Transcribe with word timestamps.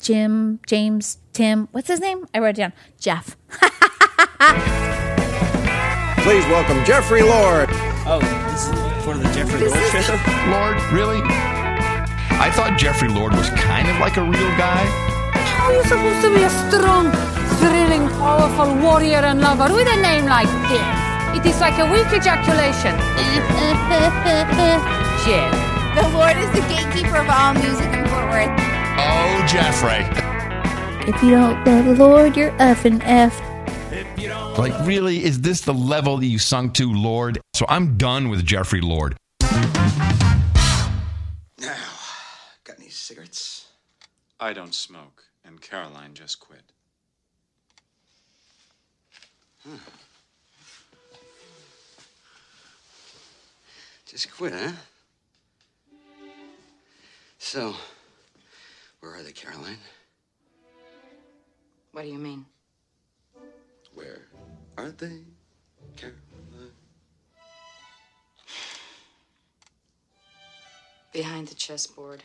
Jim, 0.00 0.60
James, 0.66 1.18
Tim. 1.32 1.68
What's 1.72 1.88
his 1.88 2.00
name? 2.00 2.26
I 2.34 2.38
wrote 2.38 2.58
it 2.58 2.62
down. 2.62 2.72
Jeff. 2.98 3.36
Please 6.22 6.44
welcome 6.46 6.84
Jeffrey 6.84 7.22
Lord. 7.22 7.68
Oh, 8.06 8.20
this 8.50 8.68
is 8.68 9.04
for 9.04 9.14
the 9.16 9.24
Jeffrey 9.32 9.66
Lord 9.68 9.80
show? 9.90 10.12
Lord, 10.52 10.76
really? 10.92 11.22
I 12.38 12.50
thought 12.54 12.76
Jeffrey 12.78 13.08
Lord 13.08 13.32
was 13.32 13.50
kind 13.50 13.88
of 13.88 13.98
like 13.98 14.16
a 14.16 14.22
real 14.22 14.52
guy. 14.60 14.84
How 15.56 15.72
are 15.72 15.74
you 15.74 15.82
supposed 15.84 16.22
to 16.22 16.30
be 16.34 16.42
a 16.44 16.52
strong, 16.68 17.10
thrilling, 17.58 18.08
powerful 18.20 18.76
warrior 18.78 19.24
and 19.24 19.40
lover 19.40 19.72
with 19.72 19.88
a 19.88 19.96
name 20.00 20.26
like 20.26 20.50
this? 20.68 20.86
It 21.36 21.44
is 21.46 21.60
like 21.60 21.78
a 21.78 21.86
weak 21.90 22.06
ejaculation. 22.12 22.92
Jeff. 25.24 25.50
The 25.96 26.08
Lord 26.14 26.36
is 26.36 26.50
the 26.52 26.62
gatekeeper 26.68 27.18
of 27.18 27.28
all 27.28 27.54
music 27.54 27.90
in 27.90 28.06
Fort 28.06 28.28
Worth. 28.30 28.67
Oh, 29.00 29.46
Jeffrey. 29.48 30.04
If 31.08 31.22
you 31.22 31.30
don't 31.30 31.64
love 31.64 31.84
the 31.86 31.94
Lord, 31.94 32.36
you're 32.36 32.50
effing 32.52 33.00
F. 33.04 33.40
Like, 34.58 34.74
really? 34.86 35.24
Is 35.24 35.40
this 35.40 35.60
the 35.60 35.72
level 35.72 36.16
that 36.16 36.26
you 36.26 36.38
sunk 36.38 36.74
to, 36.74 36.92
Lord? 36.92 37.40
So 37.54 37.64
I'm 37.68 37.96
done 37.96 38.28
with 38.28 38.44
Jeffrey 38.44 38.80
Lord. 38.80 39.16
Now, 39.40 39.50
got 42.64 42.78
any 42.78 42.88
cigarettes? 42.88 43.68
I 44.40 44.52
don't 44.52 44.74
smoke, 44.74 45.24
and 45.44 45.60
Caroline 45.60 46.14
just 46.14 46.40
quit. 46.40 46.62
Hmm. 49.64 49.76
Just 54.06 54.34
quit, 54.34 54.52
huh? 54.52 54.72
So, 57.38 57.74
where 59.00 59.14
are 59.14 59.22
they, 59.22 59.32
Caroline? 59.32 59.78
What 61.92 62.02
do 62.02 62.08
you 62.08 62.18
mean? 62.18 62.44
Where 63.94 64.26
are 64.76 64.90
they, 64.90 65.22
Caroline? 65.96 66.18
Behind 71.12 71.48
the 71.48 71.54
chessboard. 71.54 72.22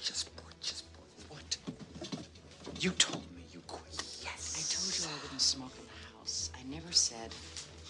Chessboard, 0.00 0.54
chessboard. 0.60 1.08
What? 1.28 1.56
You 2.78 2.90
told 2.90 3.24
me 3.34 3.42
you 3.52 3.60
quit. 3.66 3.82
Yes. 4.22 4.54
I 4.54 4.62
told 4.74 4.98
you 4.98 5.04
I 5.18 5.22
wouldn't 5.22 5.40
smoke 5.40 5.72
in 5.78 5.84
the 5.86 6.18
house. 6.18 6.50
I 6.54 6.62
never 6.72 6.92
said 6.92 7.34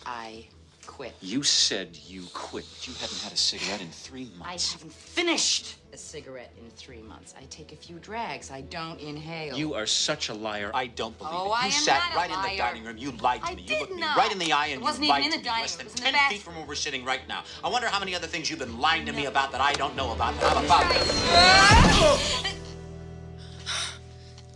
I 0.07 0.47
quit. 0.87 1.15
You 1.21 1.43
said 1.43 1.99
you 2.07 2.25
quit. 2.33 2.65
You 2.87 2.95
hadn't 2.95 3.19
had 3.19 3.33
a 3.33 3.37
cigarette 3.37 3.83
in 3.83 3.89
three 3.89 4.31
months. 4.39 4.75
I 4.75 4.77
haven't 4.77 4.93
finished 4.93 5.78
a 5.93 5.97
cigarette 5.97 6.53
in 6.59 6.69
three 6.71 7.01
months. 7.03 7.35
I 7.41 7.45
take 7.51 7.73
a 7.73 7.77
few 7.77 7.99
drags. 7.99 8.51
I 8.51 8.61
don't 8.63 9.01
inhale. 9.01 9.57
You 9.57 9.75
are 9.75 9.87
such 9.87 10.29
a 10.29 10.35
liar. 10.35 10.71
I 10.75 10.87
don't 10.89 11.17
believe 11.19 11.33
Oh, 11.35 11.45
it. 11.45 11.49
You 11.49 11.53
I 11.55 11.65
am 11.67 11.71
sat 11.73 11.99
not 11.99 12.13
a 12.13 12.17
right 12.17 12.31
in 12.31 12.43
the 12.53 12.57
dining 12.59 12.85
room. 12.85 12.99
You 12.99 13.13
lied 13.13 13.43
to 13.43 13.49
I 13.49 13.55
me. 13.55 13.63
You 13.67 13.81
looked 13.81 13.97
not. 13.97 14.17
me 14.17 14.23
right 14.23 14.33
in 14.33 14.39
the 14.39 14.53
eye 14.53 14.67
and 14.69 14.81
It 14.81 14.85
wasn't 14.85 15.07
you 15.07 15.13
even 15.15 15.23
lied 15.23 15.25
in 15.27 15.31
to 15.33 15.39
the 15.39 15.43
me 15.43 15.49
dining 15.49 15.63
less 15.63 15.73
room. 15.75 15.79
than 15.79 15.87
It 15.87 15.93
was 15.93 16.01
in 16.01 16.05
the 16.13 16.19
ten 16.19 16.31
feet 16.31 16.43
from 16.43 16.57
where 16.57 16.67
we're 16.67 16.75
sitting 16.75 17.05
right 17.05 17.27
now. 17.29 17.45
I 17.65 17.69
wonder 17.69 17.89
how 17.89 17.99
many 17.99 18.15
other 18.15 18.27
things 18.27 18.51
you've 18.51 18.59
been 18.59 18.79
lying 18.79 19.07
to 19.07 19.13
me 19.13 19.27
about 19.27 19.51
that 19.53 19.61
I 19.61 19.73
don't 19.75 19.97
know 19.97 20.13
about 20.13 20.39
that 20.41 20.57
I'm 20.57 20.65
about 20.65 20.93
to. 20.93 22.49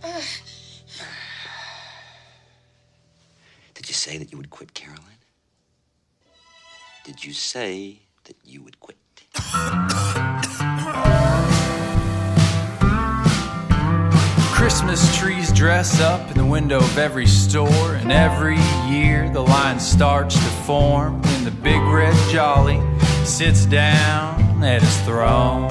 Did 3.75 3.89
you 3.89 3.95
say 3.95 4.19
that 4.19 4.31
you 4.31 4.39
would 4.39 4.51
quit, 4.51 4.75
Caroline? 4.75 5.01
Did 7.05 7.25
you 7.25 7.33
say 7.33 8.03
that 8.25 8.37
you 8.45 8.63
would 8.63 8.79
quit? 8.81 8.97
Christmas 14.73 15.19
trees 15.19 15.53
dress 15.53 16.01
up 16.01 16.31
in 16.31 16.39
the 16.39 16.47
window 16.47 16.79
of 16.79 16.97
every 16.97 17.27
store, 17.27 17.95
and 17.97 18.11
every 18.11 18.57
year 18.89 19.29
the 19.29 19.43
line 19.43 19.79
starts 19.79 20.35
to 20.35 20.51
form 20.65 21.21
when 21.21 21.45
the 21.45 21.51
big 21.51 21.79
red 21.83 22.17
jolly 22.31 22.81
sits 23.23 23.67
down 23.67 24.65
at 24.65 24.81
his 24.81 25.01
throne. 25.03 25.69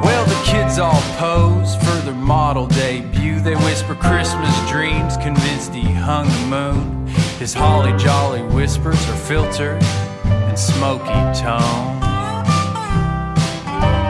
Well, 0.00 0.24
the 0.26 0.40
kids 0.44 0.78
all 0.78 1.02
pose 1.16 1.74
for 1.74 2.06
their 2.06 2.14
model 2.14 2.68
debut. 2.68 3.40
They 3.40 3.56
whisper 3.56 3.96
Christmas 3.96 4.70
dreams, 4.70 5.16
convinced 5.16 5.74
he 5.74 5.92
hung 5.92 6.28
the 6.28 6.46
moon. 6.46 7.08
His 7.40 7.52
holly 7.52 7.98
jolly 7.98 8.42
whispers 8.42 9.08
are 9.08 9.16
filtered 9.16 9.82
and 9.82 10.56
smoky 10.56 11.04
tone. 11.36 11.98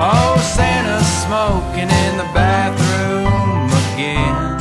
Oh, 0.00 0.36
Santa's 0.54 1.06
smoking 1.78 1.96
in 2.04 2.16
the 2.16 2.24
bathroom 2.34 3.68
again. 3.94 4.58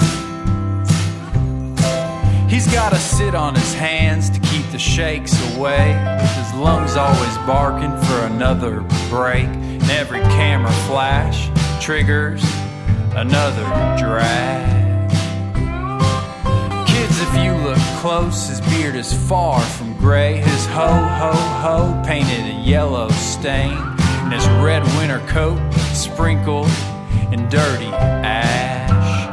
He's 2.50 2.68
gotta 2.72 2.98
sit 2.98 3.36
on 3.36 3.56
his 3.56 3.74
hands 3.74 4.30
to 4.30 4.40
keep 4.40 4.66
the 4.72 4.80
shakes 4.80 5.34
away. 5.56 5.94
His 6.36 6.54
lungs 6.54 6.96
always 6.96 7.38
barking 7.40 7.98
for 8.06 8.26
another 8.26 8.82
break. 9.10 9.46
And 9.48 9.92
every 9.92 10.22
camera 10.22 10.72
flash 10.88 11.50
triggers 11.84 12.44
another 13.16 13.64
drag. 13.98 15.10
Kids, 16.88 17.22
if 17.22 17.36
you 17.44 17.54
look 17.64 17.80
close, 18.00 18.48
his 18.48 18.62
beard 18.62 18.96
is 18.96 19.14
far 19.28 19.62
from 19.62 19.98
gray. 19.98 20.38
His 20.38 20.66
ho 20.68 20.88
ho 20.88 21.32
ho 21.32 22.04
painted 22.06 22.46
a 22.46 22.60
yellow 22.62 23.10
stain. 23.10 23.78
And 24.24 24.34
his 24.34 24.48
red 24.62 24.84
winter 24.98 25.20
coat 25.28 25.60
sprinkled 25.94 26.70
in 27.38 27.50
dirty 27.50 27.86
ash. 27.86 29.30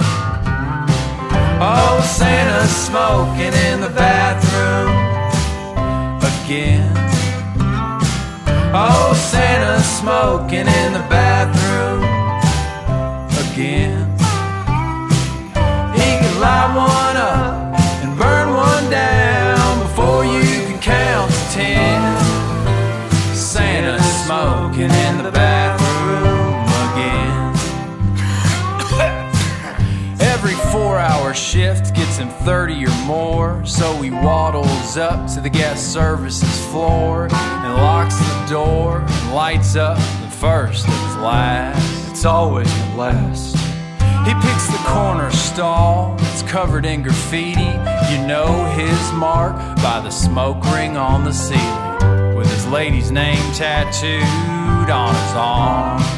Oh, 1.61 2.01
Santa's 2.03 2.71
smoking 2.71 3.55
in 3.69 3.81
the 3.81 3.91
bathroom 3.91 4.91
again. 6.33 6.93
Oh, 8.75 9.15
Santa's 9.31 9.87
smoking 10.01 10.67
in 10.81 10.93
the 10.93 11.05
bathroom 11.09 12.03
again. 13.45 14.11
He 15.95 16.09
could 16.21 16.41
light 16.41 16.71
one 16.77 17.04
shift 31.35 31.95
gets 31.95 32.17
him 32.17 32.29
30 32.29 32.87
or 32.87 33.05
more, 33.07 33.65
so 33.65 34.01
he 34.03 34.11
waddles 34.11 34.97
up 34.97 35.29
to 35.35 35.41
the 35.41 35.51
guest 35.51 35.93
services 35.93 36.67
floor 36.67 37.29
and 37.31 37.75
locks 37.75 38.17
the 38.17 38.47
door 38.49 39.01
and 39.01 39.35
lights 39.35 39.77
up 39.77 39.97
the 39.97 40.31
first 40.31 40.87
of 40.87 41.21
last. 41.21 42.11
It's 42.11 42.25
always 42.25 42.73
the 42.91 42.97
last. 42.97 43.57
He 44.27 44.35
picks 44.35 44.67
the 44.69 44.83
corner 44.87 45.31
stall, 45.31 46.17
it's 46.21 46.43
covered 46.43 46.85
in 46.85 47.03
graffiti. 47.03 47.61
You 47.61 48.27
know 48.27 48.65
his 48.77 49.13
mark 49.13 49.57
by 49.77 50.01
the 50.01 50.11
smoke 50.11 50.65
ring 50.73 50.97
on 50.97 51.25
the 51.25 51.33
ceiling, 51.33 52.37
with 52.37 52.51
his 52.51 52.67
lady's 52.69 53.11
name 53.11 53.53
tattooed 53.55 54.91
on 54.91 55.15
his 55.15 55.35
arm. 55.35 56.14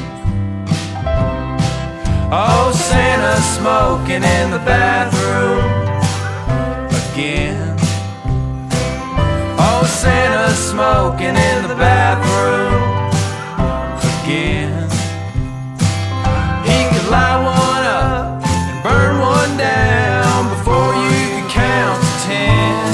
Oh, 2.29 2.73
Santa 2.73 3.41
smoking 3.41 4.25
in 4.25 4.51
the 4.51 4.59
bathroom 4.59 5.63
again. 7.13 7.77
Oh, 9.61 9.85
Santa's 9.87 10.59
smoking 10.59 11.37
in 11.37 11.69
the 11.69 11.77
bathroom 11.77 12.83
again. 14.25 14.91
He 16.67 16.79
could 16.91 17.09
light 17.13 17.45
one 17.47 17.85
up 17.87 18.45
and 18.45 18.83
burn 18.83 19.21
one 19.21 19.57
down 19.57 20.49
before 20.49 20.95
you 20.95 21.31
can 21.31 21.49
count 21.49 22.03
to 22.03 22.27
ten. 22.27 22.93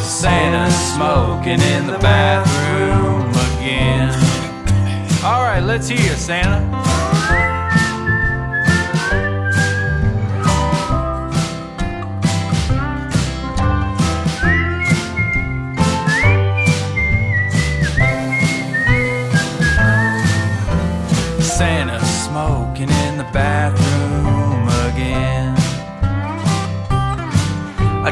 Santa's 0.00 0.78
smoking 0.94 1.60
in 1.60 1.88
the 1.88 1.98
bathroom 1.98 3.30
again. 3.58 4.14
All 5.24 5.42
right, 5.42 5.60
let's 5.60 5.88
hear 5.88 5.98
you, 5.98 6.14
Santa. 6.14 6.91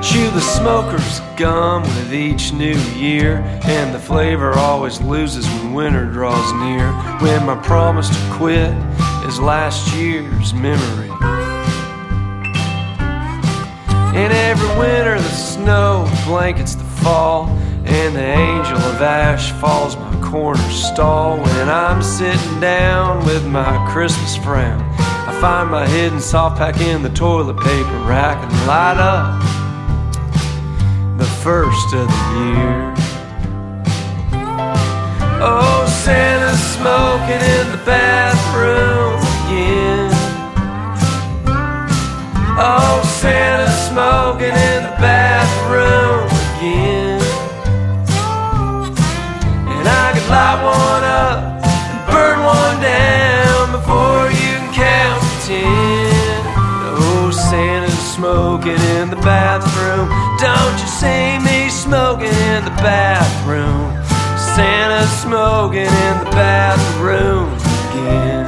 Chew 0.03 0.31
the 0.31 0.41
smoker's 0.41 1.21
gum 1.37 1.83
with 1.83 2.15
each 2.15 2.53
new 2.55 2.79
year, 2.97 3.37
and 3.65 3.95
the 3.95 3.99
flavor 3.99 4.53
always 4.55 5.01
loses 5.03 5.47
when 5.47 5.75
winter 5.75 6.07
draws 6.07 6.53
near. 6.55 6.91
When 7.21 7.45
my 7.45 7.57
promise 7.57 8.09
to 8.09 8.33
quit 8.33 8.73
is 9.29 9.39
last 9.39 9.95
year's 9.95 10.55
memory. 10.55 11.11
And 14.17 14.33
every 14.33 14.79
winter 14.79 15.17
the 15.19 15.29
snow 15.29 16.11
blankets 16.25 16.75
the 16.75 16.85
fall, 16.85 17.49
and 17.85 18.17
the 18.17 18.23
angel 18.23 18.79
of 18.79 19.03
ash 19.03 19.53
falls 19.53 19.97
my 19.97 20.21
corner 20.23 20.71
stall. 20.71 21.37
When 21.39 21.69
I'm 21.69 22.03
sitting 22.03 22.61
down 22.61 23.27
with 23.27 23.47
my 23.47 23.87
Christmas 23.93 24.37
frown, 24.37 24.81
I 24.99 25.37
find 25.43 25.71
my 25.71 25.87
hidden 25.87 26.21
soft 26.21 26.57
pack 26.57 26.81
in 26.81 27.03
the 27.03 27.11
toilet 27.11 27.59
paper 27.59 27.99
rack 28.07 28.43
and 28.43 28.67
light 28.67 28.97
up 28.97 29.60
first 31.43 31.95
of 31.95 32.07
the 32.07 32.15
year. 32.37 32.95
Oh, 35.43 35.87
Santa's 36.05 36.61
smoking 36.77 37.41
in 37.41 37.71
the 37.73 37.83
bathroom 37.87 39.17
again. 39.47 40.11
Oh, 42.59 43.01
Santa's 43.21 43.75
smoking 43.89 44.53
in 44.53 44.83
the 44.83 44.97
bathroom 45.01 46.29
again. 46.59 47.23
And 49.73 49.89
I 49.89 50.13
could 50.13 50.29
light 50.29 50.61
one 50.63 51.05
up 51.05 51.65
and 51.65 52.01
burn 52.07 52.39
one 52.45 52.83
down 52.83 53.73
before 53.73 54.29
you 54.29 54.57
can 54.61 54.75
count 54.75 55.23
to 55.23 55.47
ten. 55.47 55.80
Santa's 58.21 58.37
smoking 58.37 58.81
in 58.99 59.09
the 59.09 59.17
bathroom. 59.17 60.09
Don't 60.39 60.79
you 60.79 60.87
see 60.87 61.39
me 61.39 61.71
smoking 61.71 62.27
in 62.27 62.65
the 62.67 62.71
bathroom? 62.83 63.97
Santa's 64.55 65.11
smoking 65.23 65.87
in 65.87 66.25
the 66.25 66.31
bathroom 66.31 67.55
again. 67.91 68.47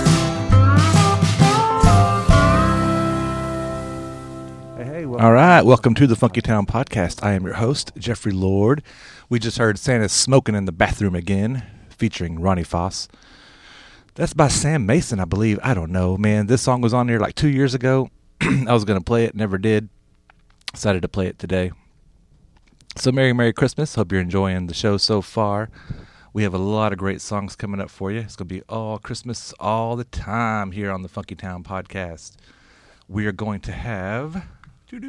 All 5.18 5.32
right, 5.32 5.62
welcome 5.62 5.94
to 5.94 6.06
the 6.06 6.16
Funky 6.16 6.42
Town 6.42 6.66
Podcast. 6.66 7.22
I 7.22 7.32
am 7.32 7.44
your 7.44 7.54
host, 7.54 7.92
Jeffrey 7.96 8.32
Lord. 8.32 8.82
We 9.30 9.38
just 9.38 9.56
heard 9.56 9.78
Santa's 9.78 10.12
Smoking 10.12 10.54
in 10.54 10.66
the 10.66 10.72
Bathroom 10.72 11.14
Again, 11.14 11.62
featuring 11.88 12.40
Ronnie 12.40 12.64
Fauss. 12.64 13.08
That's 14.16 14.34
by 14.34 14.48
Sam 14.48 14.84
Mason, 14.84 15.18
I 15.18 15.24
believe. 15.24 15.58
I 15.62 15.72
don't 15.72 15.92
know, 15.92 16.18
man. 16.18 16.46
This 16.46 16.60
song 16.60 16.82
was 16.82 16.92
on 16.92 17.06
there 17.06 17.18
like 17.20 17.34
two 17.34 17.48
years 17.48 17.72
ago. 17.72 18.10
I 18.66 18.72
was 18.72 18.84
going 18.84 18.98
to 18.98 19.04
play 19.04 19.24
it, 19.24 19.36
never 19.36 19.56
did. 19.56 19.88
Decided 20.72 21.02
to 21.02 21.08
play 21.08 21.28
it 21.28 21.38
today. 21.38 21.70
So, 22.96 23.12
Merry, 23.12 23.32
Merry 23.32 23.52
Christmas. 23.52 23.94
Hope 23.94 24.10
you're 24.10 24.20
enjoying 24.20 24.66
the 24.66 24.74
show 24.74 24.96
so 24.96 25.22
far. 25.22 25.70
We 26.32 26.42
have 26.42 26.52
a 26.52 26.58
lot 26.58 26.92
of 26.92 26.98
great 26.98 27.20
songs 27.20 27.54
coming 27.54 27.80
up 27.80 27.88
for 27.88 28.10
you. 28.10 28.18
It's 28.18 28.34
going 28.34 28.48
to 28.48 28.54
be 28.54 28.62
all 28.68 28.98
Christmas 28.98 29.54
all 29.60 29.94
the 29.94 30.04
time 30.04 30.72
here 30.72 30.90
on 30.90 31.02
the 31.02 31.08
Funky 31.08 31.36
Town 31.36 31.62
Podcast. 31.62 32.32
We 33.08 33.26
are 33.26 33.32
going 33.32 33.60
to 33.60 33.72
have. 33.72 34.44
We 34.90 34.98
are 34.98 35.00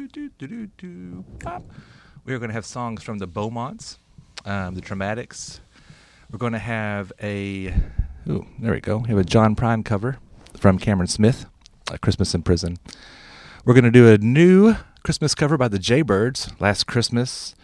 going 2.38 2.50
to 2.50 2.54
have 2.54 2.66
songs 2.66 3.02
from 3.02 3.18
the 3.18 3.26
Beaumonts, 3.26 3.98
um, 4.44 4.76
the 4.76 4.80
Troumatics. 4.80 5.58
We're 6.30 6.38
going 6.38 6.52
to 6.52 6.58
have 6.60 7.12
a. 7.20 7.74
Ooh, 8.28 8.46
there 8.60 8.72
we 8.72 8.80
go. 8.80 8.98
We 8.98 9.08
have 9.08 9.18
a 9.18 9.24
John 9.24 9.56
Prine 9.56 9.84
cover 9.84 10.18
from 10.56 10.78
Cameron 10.78 11.08
Smith, 11.08 11.46
uh, 11.90 11.96
Christmas 12.00 12.32
in 12.32 12.42
Prison. 12.42 12.76
We're 13.66 13.72
going 13.72 13.84
to 13.84 13.90
do 13.90 14.12
a 14.12 14.18
new 14.18 14.76
Christmas 15.04 15.34
cover 15.34 15.56
by 15.56 15.68
the 15.68 15.78
Jaybirds, 15.78 16.60
Last 16.60 16.86
Christmas. 16.86 17.54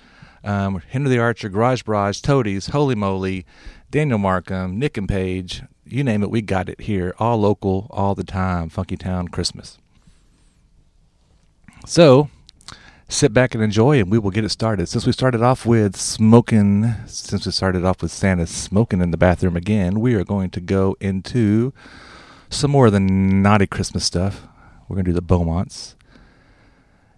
Um, 0.43 0.81
Henry 0.89 1.11
the 1.11 1.19
Archer, 1.19 1.51
Garage 1.51 1.83
Barrage, 1.83 2.23
Toadies, 2.23 2.69
Holy 2.69 2.95
Moly, 2.95 3.45
Daniel 3.91 4.17
Markham, 4.17 4.79
Nick 4.79 4.97
and 4.97 5.07
Paige, 5.07 5.63
you 5.85 6.03
name 6.03 6.23
it, 6.23 6.31
we 6.31 6.41
got 6.41 6.71
it 6.71 6.81
here. 6.81 7.15
All 7.19 7.37
local, 7.37 7.87
all 7.91 8.15
the 8.15 8.25
time. 8.25 8.71
Funky 8.71 8.97
Town 8.97 9.29
Christmas. 9.29 9.77
So, 11.85 12.31
sit 13.11 13.35
back 13.35 13.55
and 13.55 13.63
enjoy, 13.63 14.01
and 14.01 14.11
we 14.11 14.19
will 14.19 14.31
get 14.31 14.45
it 14.45 14.49
started. 14.49 14.89
Since 14.89 15.05
we 15.05 15.13
started 15.13 15.43
off 15.43 15.67
with 15.67 15.97
smoking, 15.97 16.95
since 17.09 17.45
we 17.45 17.53
started 17.53 17.85
off 17.85 18.01
with 18.01 18.11
Santa 18.11 18.47
smoking 18.47 19.03
in 19.03 19.11
the 19.11 19.19
bathroom 19.19 19.55
again, 19.55 20.01
we 20.01 20.15
are 20.15 20.25
going 20.25 20.49
to 20.49 20.61
go 20.61 20.97
into 20.99 21.75
some 22.49 22.71
more 22.71 22.87
of 22.87 22.93
the 22.95 23.01
naughty 23.01 23.67
Christmas 23.67 24.07
stuff. 24.07 24.47
We're 24.91 24.97
going 24.97 25.05
to 25.05 25.13
do 25.13 25.15
the 25.15 25.23
Beaumonts 25.23 25.95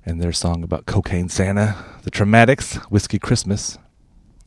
and 0.04 0.20
their 0.20 0.30
song 0.30 0.62
about 0.62 0.84
cocaine 0.84 1.30
Santa, 1.30 1.74
the 2.02 2.10
Troumatics, 2.10 2.76
Whiskey 2.90 3.19
Christmas, 3.19 3.78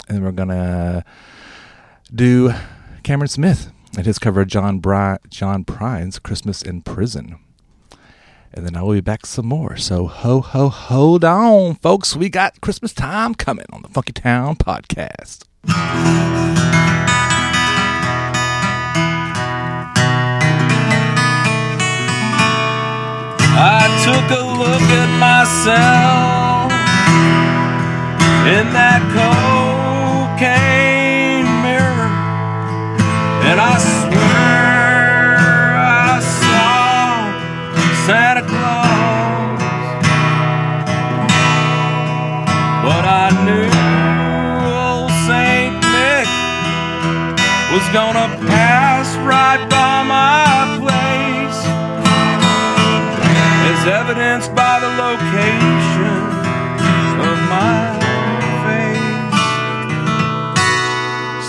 and 0.08 0.24
we're 0.24 0.32
going 0.32 0.50
to 0.50 1.04
do 2.14 2.54
Cameron 3.02 3.30
Smith 3.30 3.72
and 3.98 4.06
his 4.06 4.20
cover 4.20 4.42
of 4.42 4.48
John 4.48 4.78
Bri- 4.78 5.18
John 5.30 5.64
Prine's 5.64 6.20
Christmas 6.20 6.62
in 6.62 6.84
Prison 6.84 7.40
and 8.54 8.64
then 8.64 8.76
I 8.76 8.84
will 8.84 8.94
be 8.94 9.02
back 9.02 9.26
some 9.26 9.48
more. 9.48 9.76
So 9.76 10.06
ho 10.06 10.40
ho 10.40 10.70
hold 10.70 11.26
on, 11.26 11.76
folks. 11.76 12.16
We 12.16 12.30
got 12.30 12.62
Christmas 12.62 12.94
time 12.94 13.34
coming 13.34 13.66
on 13.74 13.82
the 13.82 13.90
Funky 13.90 14.14
Town 14.14 14.56
podcast. 14.56 15.46
I 23.58 23.88
took 24.04 24.28
a 24.38 24.44
look 24.44 24.84
at 24.84 25.12
myself 25.18 26.72
in 28.52 28.74
that 28.76 29.00
cocaine 30.36 31.48
mirror, 31.64 32.12
and 33.48 33.58
I 33.60 33.80
swear 33.80 35.40
I 35.80 36.20
saw 36.20 37.32
Santa 38.06 38.44
Claus. 38.44 39.64
But 42.84 43.06
I 43.08 43.32
knew 43.48 43.72
old 44.68 45.12
Saint 45.32 45.80
Nick 45.96 46.28
was 47.72 47.88
gonna 47.96 48.25
evidenced 53.88 54.56
by 54.56 54.80
the 54.80 54.88
location 54.88 56.18
of 57.22 57.38
my 57.54 58.00
face. 58.66 59.38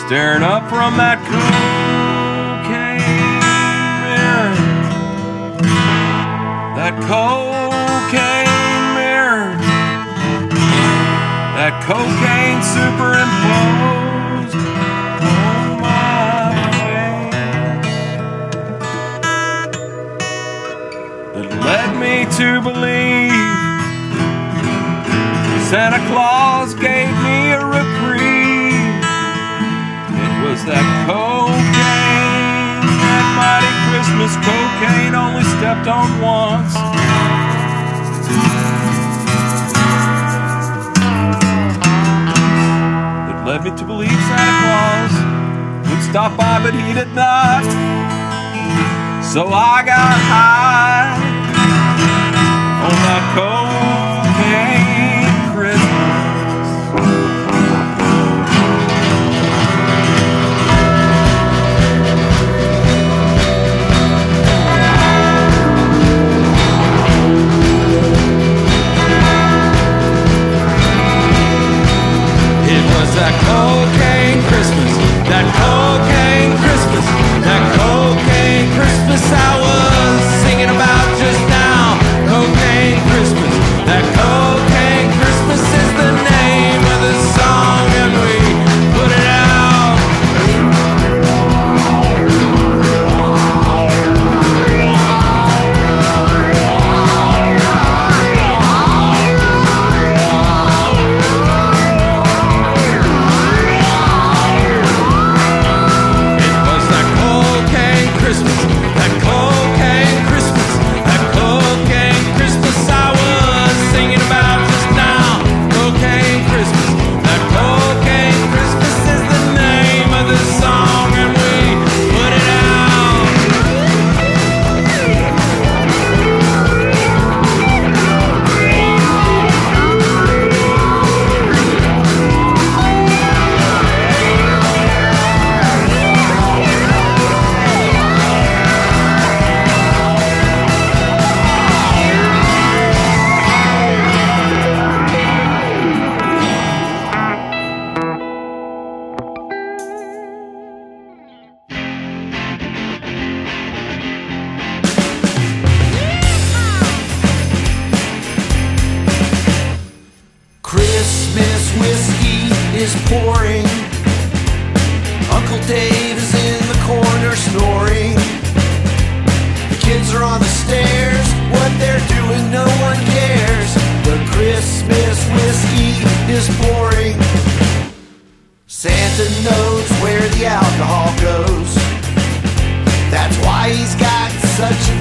Staring 0.04 0.42
up 0.42 0.68
from 0.68 0.96
that 0.98 1.18
cocaine 1.32 1.80
mirror, 4.04 4.54
that 6.76 6.94
cocaine 7.08 8.46
mirror, 8.94 9.56
that 11.56 11.74
cocaine 11.88 12.60
superimposed 12.62 13.75
to 22.36 22.60
believe 22.60 23.32
Santa 25.72 25.96
Claus 26.12 26.74
gave 26.74 27.08
me 27.24 27.52
a 27.52 27.64
reprieve. 27.64 29.00
It 30.12 30.34
was 30.44 30.60
that 30.68 30.84
cocaine, 31.08 32.84
that 32.84 33.26
mighty 33.40 33.72
Christmas 33.88 34.36
cocaine, 34.44 35.14
only 35.16 35.44
stepped 35.56 35.88
on 35.88 36.12
once. 36.20 36.76
It 43.32 43.38
led 43.48 43.64
me 43.64 43.70
to 43.78 43.84
believe 43.86 44.10
Santa 44.28 44.54
Claus 44.60 45.90
would 45.90 46.02
stop 46.02 46.36
by, 46.36 46.62
but 46.62 46.74
he 46.74 46.92
did 46.92 47.14
not. 47.14 47.64
So 49.24 49.48
I 49.48 49.82
got 49.86 50.18
high 50.28 51.25
on 52.84 52.90
that 52.90 53.65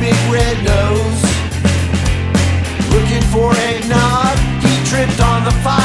big 0.05 0.31
red 0.31 0.57
nose. 0.63 1.21
Looking 2.93 3.25
for 3.33 3.49
a 3.69 3.71
knob, 3.89 4.37
he 4.61 4.73
tripped 4.85 5.19
on 5.19 5.43
the 5.43 5.55
fire 5.65 5.84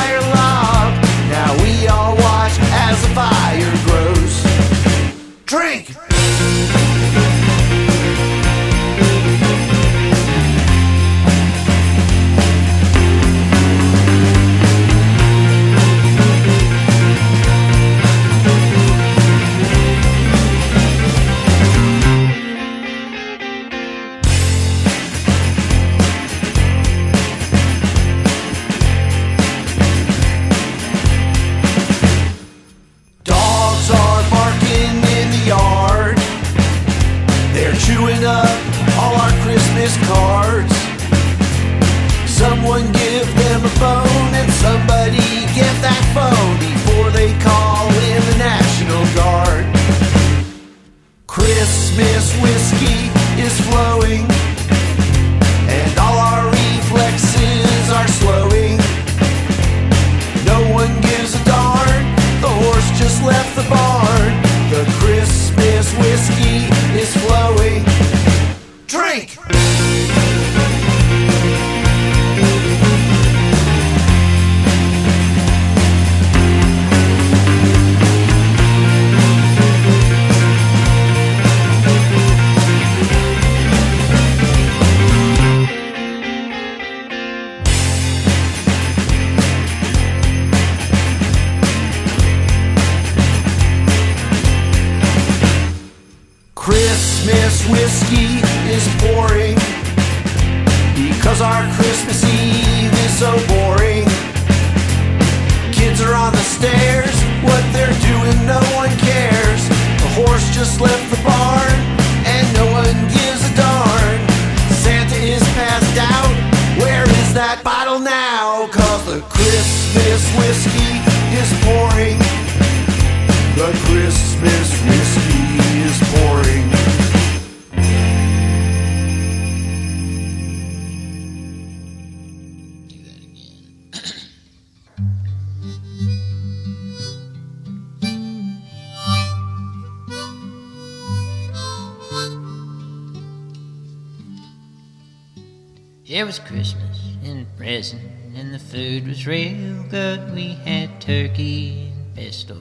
good. 149.90 150.32
We 150.32 150.50
had 150.64 151.00
turkey 151.00 151.92
and 152.16 152.52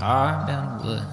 out 0.00 0.48
of 0.48 0.84
wood. 0.84 1.06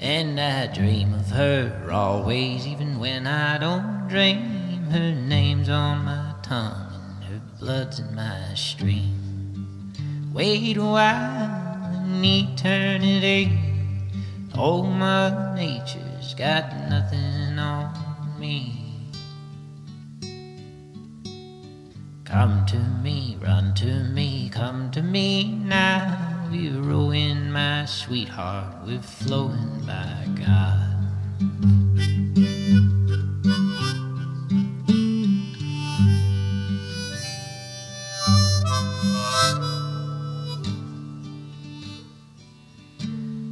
And 0.00 0.40
I 0.40 0.66
dream 0.68 1.12
of 1.14 1.30
her 1.30 1.90
always, 1.92 2.66
even 2.66 2.98
when 2.98 3.26
I 3.26 3.58
don't 3.58 4.08
dream. 4.08 4.84
Her 4.90 5.14
name's 5.14 5.68
on 5.68 6.04
my 6.04 6.34
tongue, 6.42 6.92
and 7.16 7.24
her 7.24 7.42
blood's 7.60 8.00
in 8.00 8.14
my 8.14 8.54
stream. 8.54 9.92
Wait 10.32 10.76
a 10.76 10.82
while, 10.82 12.04
in 12.04 12.24
eternity, 12.24 13.52
oh, 14.54 14.60
old 14.60 14.88
Mother 14.88 15.54
Nature's 15.56 16.34
got 16.34 16.74
nothing 16.90 17.58
on 17.58 18.40
me. 18.40 18.81
Come 22.32 22.64
to 22.64 22.78
me, 22.78 23.36
run 23.42 23.74
to 23.74 24.04
me, 24.04 24.48
come 24.48 24.90
to 24.92 25.02
me 25.02 25.44
now. 25.44 26.48
You 26.50 26.80
ruin 26.80 27.52
my 27.52 27.84
sweetheart, 27.84 28.74
we're 28.86 29.02
flowing 29.02 29.84
by 29.86 30.26
God. 30.40 30.96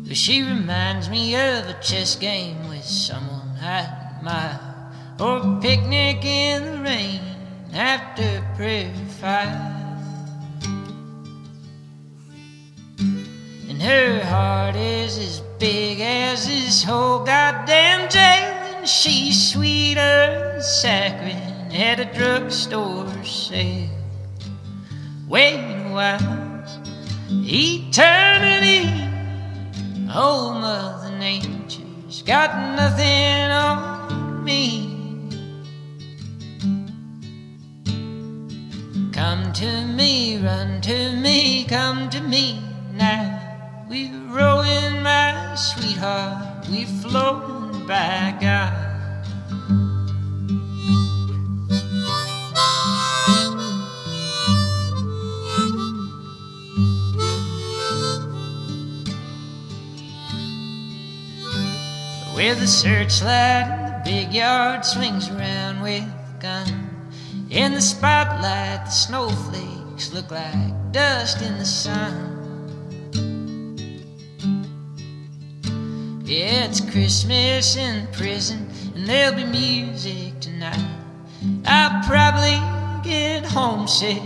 But 0.08 0.16
she 0.16 0.40
reminds 0.40 1.10
me 1.10 1.34
of 1.34 1.68
a 1.68 1.76
chess 1.82 2.16
game 2.16 2.66
with 2.70 2.82
someone 2.82 3.58
I 3.60 4.16
admire, 4.16 4.58
or 5.20 5.36
a 5.36 5.60
picnic 5.60 6.24
in 6.24 6.64
the 6.64 6.82
rain 6.82 7.29
after 7.74 8.42
prayer 8.56 8.92
fire. 9.20 9.76
And 13.68 13.80
her 13.80 14.24
heart 14.24 14.76
is 14.76 15.16
as 15.18 15.40
big 15.58 16.00
as 16.00 16.46
this 16.46 16.82
whole 16.82 17.24
goddamn 17.24 18.08
jail, 18.10 18.76
and 18.76 18.88
she's 18.88 19.52
sweeter 19.52 20.00
than 20.52 20.60
saccharin 20.60 21.74
at 21.78 22.00
a 22.00 22.06
drugstore 22.18 23.24
sale. 23.24 23.88
Wait 25.28 25.58
a 25.58 25.90
while, 25.92 26.64
eternity. 27.30 28.90
Oh, 30.12 30.52
Mother 30.54 31.16
Nature's 31.18 32.22
got 32.22 32.76
nothing 32.76 33.50
on 33.52 34.44
me. 34.44 34.89
Come 39.50 39.66
to 39.66 39.84
me, 39.84 40.38
run 40.38 40.80
to 40.82 41.12
me, 41.16 41.64
come 41.64 42.08
to 42.10 42.20
me 42.20 42.62
now. 42.92 43.84
We're 43.88 44.14
rowing, 44.28 45.02
my 45.02 45.56
sweetheart, 45.56 46.68
we're 46.70 46.86
floating 46.86 47.84
by 47.84 48.36
God. 48.40 48.72
Where 62.36 62.54
the 62.54 62.68
searchlight 62.68 63.66
in 63.66 63.84
the 63.84 64.00
big 64.04 64.32
yard 64.32 64.84
swings 64.84 65.28
around 65.28 65.80
with 65.82 66.04
a 66.04 66.38
gun. 66.38 66.89
In 67.50 67.74
the 67.74 67.80
spotlight, 67.80 68.84
the 68.84 68.90
snowflakes 68.90 70.12
look 70.12 70.30
like 70.30 70.92
dust 70.92 71.42
in 71.42 71.58
the 71.58 71.64
sun. 71.64 72.36
Yeah, 76.24 76.66
it's 76.66 76.80
Christmas 76.80 77.76
in 77.76 78.06
prison, 78.12 78.70
and 78.94 79.04
there'll 79.04 79.34
be 79.34 79.42
music 79.42 80.38
tonight. 80.38 80.78
I'll 81.66 82.00
probably 82.04 82.54
get 83.02 83.44
homesick. 83.44 84.22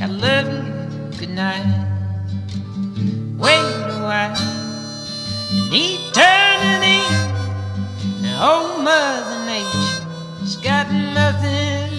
I 0.00 0.06
love 0.06 0.46
you. 0.46 1.18
Good 1.18 1.30
night. 1.30 1.66
Wait 3.36 3.58
a 3.58 4.02
while. 4.06 4.36
In 5.50 5.66
eternity, 5.72 7.02
and 8.22 8.40
old 8.40 8.84
Mother 8.84 9.46
Nature's 9.46 10.56
got 10.58 10.92
nothing 10.92 11.77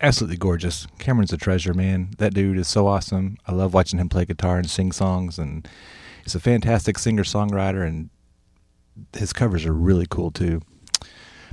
Absolutely 0.00 0.36
gorgeous. 0.36 0.86
Cameron's 0.98 1.32
a 1.32 1.38
treasure, 1.38 1.72
man. 1.72 2.10
That 2.18 2.34
dude 2.34 2.58
is 2.58 2.68
so 2.68 2.86
awesome. 2.86 3.38
I 3.46 3.52
love 3.52 3.72
watching 3.72 3.98
him 3.98 4.08
play 4.08 4.26
guitar 4.26 4.58
and 4.58 4.68
sing 4.68 4.92
songs, 4.92 5.38
and 5.38 5.66
he's 6.22 6.34
a 6.34 6.40
fantastic 6.40 6.98
singer 6.98 7.24
songwriter, 7.24 7.86
and 7.86 8.10
his 9.14 9.32
covers 9.32 9.64
are 9.64 9.72
really 9.72 10.06
cool 10.08 10.30
too. 10.30 10.60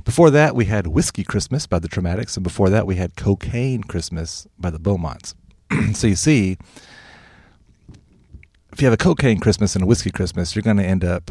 Before 0.04 0.30
that, 0.30 0.54
we 0.54 0.66
had 0.66 0.86
Whiskey 0.86 1.24
Christmas 1.24 1.66
by 1.66 1.78
the 1.78 1.88
Troumatics, 1.88 2.36
and 2.36 2.44
before 2.44 2.68
that, 2.68 2.86
we 2.86 2.96
had 2.96 3.16
Cocaine 3.16 3.82
Christmas 3.84 4.46
by 4.58 4.70
the 4.70 4.78
Beaumonts. 4.78 5.34
so 5.94 6.06
you 6.06 6.16
see, 6.16 6.58
if 8.72 8.82
you 8.82 8.86
have 8.86 8.92
a 8.92 8.98
cocaine 8.98 9.40
Christmas 9.40 9.74
and 9.74 9.84
a 9.84 9.86
whiskey 9.86 10.10
Christmas, 10.10 10.54
you're 10.54 10.62
going 10.62 10.76
to 10.76 10.84
end 10.84 11.04
up 11.04 11.30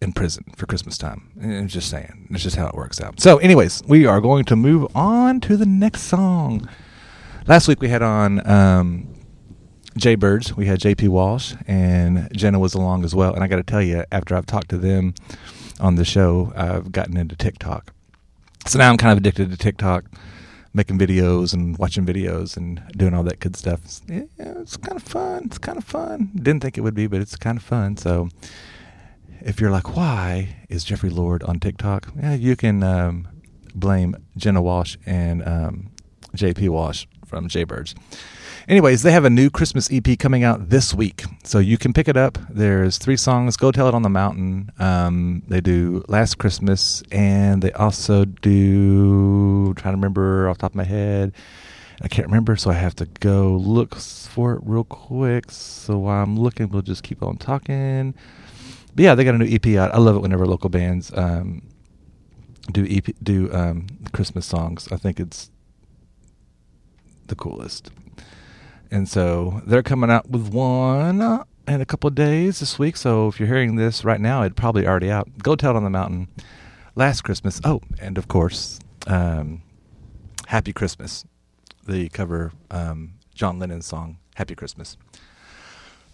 in 0.00 0.12
prison 0.12 0.44
for 0.56 0.66
Christmas 0.66 0.96
time. 0.96 1.30
I'm 1.42 1.68
just 1.68 1.90
saying. 1.90 2.28
That's 2.30 2.42
just 2.42 2.56
how 2.56 2.66
it 2.68 2.74
works 2.74 3.00
out. 3.00 3.20
So, 3.20 3.38
anyways, 3.38 3.82
we 3.86 4.06
are 4.06 4.20
going 4.20 4.44
to 4.46 4.56
move 4.56 4.90
on 4.96 5.40
to 5.42 5.56
the 5.56 5.66
next 5.66 6.02
song. 6.02 6.68
Last 7.46 7.68
week 7.68 7.80
we 7.80 7.88
had 7.88 8.02
on 8.02 8.46
um, 8.48 9.14
Jaybirds. 9.98 10.56
We 10.56 10.66
had 10.66 10.80
JP 10.80 11.08
Walsh, 11.08 11.54
and 11.66 12.28
Jenna 12.34 12.58
was 12.58 12.74
along 12.74 13.04
as 13.04 13.14
well. 13.14 13.34
And 13.34 13.44
I 13.44 13.48
got 13.48 13.56
to 13.56 13.62
tell 13.62 13.82
you, 13.82 14.04
after 14.10 14.34
I've 14.34 14.46
talked 14.46 14.70
to 14.70 14.78
them 14.78 15.14
on 15.78 15.96
the 15.96 16.04
show, 16.04 16.52
I've 16.56 16.92
gotten 16.92 17.16
into 17.16 17.36
TikTok. 17.36 17.92
So 18.66 18.78
now 18.78 18.90
I'm 18.90 18.96
kind 18.96 19.12
of 19.12 19.18
addicted 19.18 19.50
to 19.50 19.56
TikTok, 19.56 20.04
making 20.72 20.98
videos 20.98 21.52
and 21.52 21.76
watching 21.76 22.06
videos 22.06 22.56
and 22.56 22.82
doing 22.96 23.14
all 23.14 23.22
that 23.24 23.40
good 23.40 23.56
stuff. 23.56 23.80
It's, 23.84 24.02
yeah, 24.08 24.22
it's 24.38 24.76
kind 24.76 24.96
of 24.96 25.02
fun. 25.02 25.44
It's 25.46 25.58
kind 25.58 25.76
of 25.76 25.84
fun. 25.84 26.30
Didn't 26.36 26.62
think 26.62 26.78
it 26.78 26.82
would 26.82 26.94
be, 26.94 27.06
but 27.06 27.20
it's 27.20 27.36
kind 27.36 27.58
of 27.58 27.64
fun. 27.64 27.96
So 27.96 28.28
if 29.42 29.60
you're 29.60 29.70
like, 29.70 29.96
why 29.96 30.56
is 30.68 30.84
Jeffrey 30.84 31.10
Lord 31.10 31.42
on 31.42 31.60
TikTok? 31.60 32.12
Yeah, 32.20 32.34
you 32.34 32.56
can 32.56 32.82
um, 32.82 33.28
blame 33.74 34.16
Jenna 34.36 34.62
Walsh 34.62 34.96
and 35.06 35.46
um, 35.46 35.90
JP 36.36 36.70
Walsh 36.70 37.06
from 37.26 37.48
Jaybirds. 37.48 37.94
Anyways, 38.68 39.02
they 39.02 39.10
have 39.12 39.24
a 39.24 39.30
new 39.30 39.50
Christmas 39.50 39.88
EP 39.90 40.18
coming 40.18 40.44
out 40.44 40.68
this 40.68 40.94
week, 40.94 41.24
so 41.42 41.58
you 41.58 41.78
can 41.78 41.92
pick 41.92 42.08
it 42.08 42.16
up. 42.16 42.38
There's 42.50 42.98
three 42.98 43.16
songs. 43.16 43.56
Go 43.56 43.72
tell 43.72 43.88
it 43.88 43.94
on 43.94 44.02
the 44.02 44.10
mountain. 44.10 44.70
Um, 44.78 45.42
they 45.48 45.60
do 45.60 46.04
Last 46.08 46.38
Christmas, 46.38 47.02
and 47.10 47.62
they 47.62 47.72
also 47.72 48.24
do. 48.24 49.66
I'm 49.68 49.74
trying 49.74 49.94
to 49.94 49.96
remember 49.96 50.48
off 50.48 50.58
the 50.58 50.62
top 50.62 50.72
of 50.72 50.76
my 50.76 50.84
head. 50.84 51.32
I 52.02 52.08
can't 52.08 52.28
remember, 52.28 52.56
so 52.56 52.70
I 52.70 52.74
have 52.74 52.94
to 52.96 53.06
go 53.06 53.56
look 53.56 53.96
for 53.96 54.54
it 54.54 54.60
real 54.64 54.84
quick. 54.84 55.50
So 55.50 55.98
while 55.98 56.22
I'm 56.22 56.38
looking, 56.38 56.68
we'll 56.68 56.82
just 56.82 57.02
keep 57.02 57.22
on 57.22 57.36
talking. 57.38 58.14
But 58.94 59.04
yeah, 59.04 59.14
they 59.14 59.24
got 59.24 59.34
a 59.34 59.38
new 59.38 59.48
EP 59.48 59.66
out. 59.76 59.94
I 59.94 59.98
love 59.98 60.16
it 60.16 60.20
whenever 60.20 60.46
local 60.46 60.70
bands 60.70 61.12
um, 61.14 61.62
do 62.72 62.86
EP 62.88 63.06
do 63.22 63.52
um, 63.52 63.86
Christmas 64.12 64.46
songs. 64.46 64.88
I 64.90 64.96
think 64.96 65.20
it's 65.20 65.50
the 67.26 67.34
coolest. 67.34 67.90
And 68.90 69.08
so 69.08 69.62
they're 69.66 69.82
coming 69.82 70.10
out 70.10 70.28
with 70.28 70.48
one 70.48 71.20
uh, 71.20 71.44
in 71.68 71.80
a 71.80 71.86
couple 71.86 72.08
of 72.08 72.14
days 72.14 72.60
this 72.60 72.78
week. 72.78 72.96
So 72.96 73.28
if 73.28 73.38
you're 73.38 73.48
hearing 73.48 73.76
this 73.76 74.04
right 74.04 74.20
now, 74.20 74.42
it's 74.42 74.54
probably 74.56 74.86
already 74.86 75.10
out. 75.10 75.28
Go 75.38 75.54
Tell 75.54 75.72
It 75.72 75.76
on 75.76 75.84
the 75.84 75.90
Mountain. 75.90 76.28
Last 76.96 77.22
Christmas. 77.22 77.60
Oh, 77.64 77.80
and 78.00 78.18
of 78.18 78.26
course, 78.26 78.80
um, 79.06 79.62
Happy 80.48 80.72
Christmas. 80.72 81.24
The 81.86 82.08
cover 82.08 82.52
um, 82.70 83.14
John 83.34 83.60
Lennon's 83.60 83.86
song 83.86 84.18
Happy 84.34 84.54
Christmas. 84.56 84.96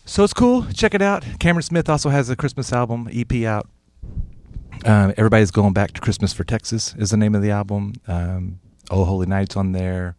So 0.09 0.23
it's 0.23 0.33
cool. 0.33 0.65
Check 0.73 0.95
it 0.95 1.03
out. 1.03 1.25
Cameron 1.41 1.65
Smith 1.65 1.89
also 1.89 2.11
has 2.11 2.31
a 2.31 2.37
Christmas 2.37 2.73
album 2.73 3.09
EP 3.13 3.45
out. 3.45 3.69
Um, 4.85 5.13
Everybody's 5.17 5.51
going 5.51 5.73
back 5.73 5.93
to 5.93 6.01
Christmas 6.01 6.33
for 6.33 6.45
Texas 6.45 6.95
is 6.97 7.11
the 7.11 7.17
name 7.17 7.35
of 7.35 7.43
the 7.43 7.51
album. 7.51 7.95
Um, 8.07 8.61
oh 8.89 9.05
Holy 9.05 9.27
Night's 9.27 9.57
on 9.57 9.73
there. 9.73 10.15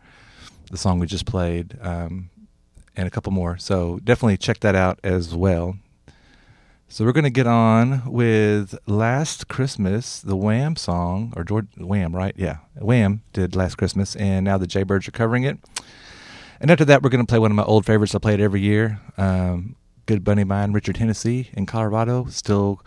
The 0.69 0.77
song 0.77 0.99
we 0.99 1.07
just 1.07 1.25
played, 1.25 1.77
um, 1.81 2.29
and 2.97 3.07
a 3.07 3.09
couple 3.09 3.31
more. 3.31 3.57
So 3.57 3.99
definitely 4.03 4.35
check 4.35 4.59
that 4.59 4.75
out 4.75 4.99
as 5.05 5.33
well. 5.33 5.77
So 6.89 7.05
we're 7.05 7.13
going 7.13 7.23
to 7.23 7.29
get 7.29 7.47
on 7.47 8.11
with 8.11 8.77
Last 8.87 9.47
Christmas, 9.47 10.19
the 10.19 10.35
Wham 10.35 10.75
song, 10.75 11.31
or 11.37 11.45
George 11.45 11.67
Wham, 11.77 12.13
right? 12.13 12.33
Yeah, 12.35 12.57
Wham 12.75 13.21
did 13.31 13.55
Last 13.55 13.75
Christmas, 13.75 14.17
and 14.17 14.43
now 14.43 14.57
the 14.57 14.67
Jaybirds 14.67 15.07
are 15.07 15.11
covering 15.11 15.43
it. 15.43 15.59
And 16.59 16.71
after 16.71 16.85
that, 16.85 17.03
we're 17.03 17.09
going 17.09 17.25
to 17.25 17.29
play 17.29 17.39
one 17.39 17.51
of 17.51 17.55
my 17.55 17.63
old 17.63 17.85
favorites 17.85 18.15
I 18.15 18.19
play 18.19 18.33
it 18.33 18.39
every 18.39 18.61
year. 18.61 18.99
Um, 19.17 19.75
good 20.05 20.23
buddy 20.23 20.41
of 20.41 20.47
mine, 20.47 20.73
Richard 20.73 20.97
Hennessy 20.97 21.49
in 21.53 21.65
Colorado, 21.65 22.25
still 22.29 22.81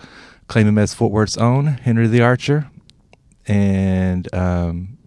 claim 0.49 0.67
him 0.67 0.79
as 0.79 0.95
Fort 0.95 1.13
Worth's 1.13 1.37
own, 1.37 1.67
Henry 1.67 2.07
the 2.09 2.23
Archer. 2.23 2.71
And 3.47 4.33
um, 4.35 4.99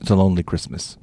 it's 0.00 0.10
a 0.10 0.14
lonely 0.14 0.42
Christmas. 0.42 0.96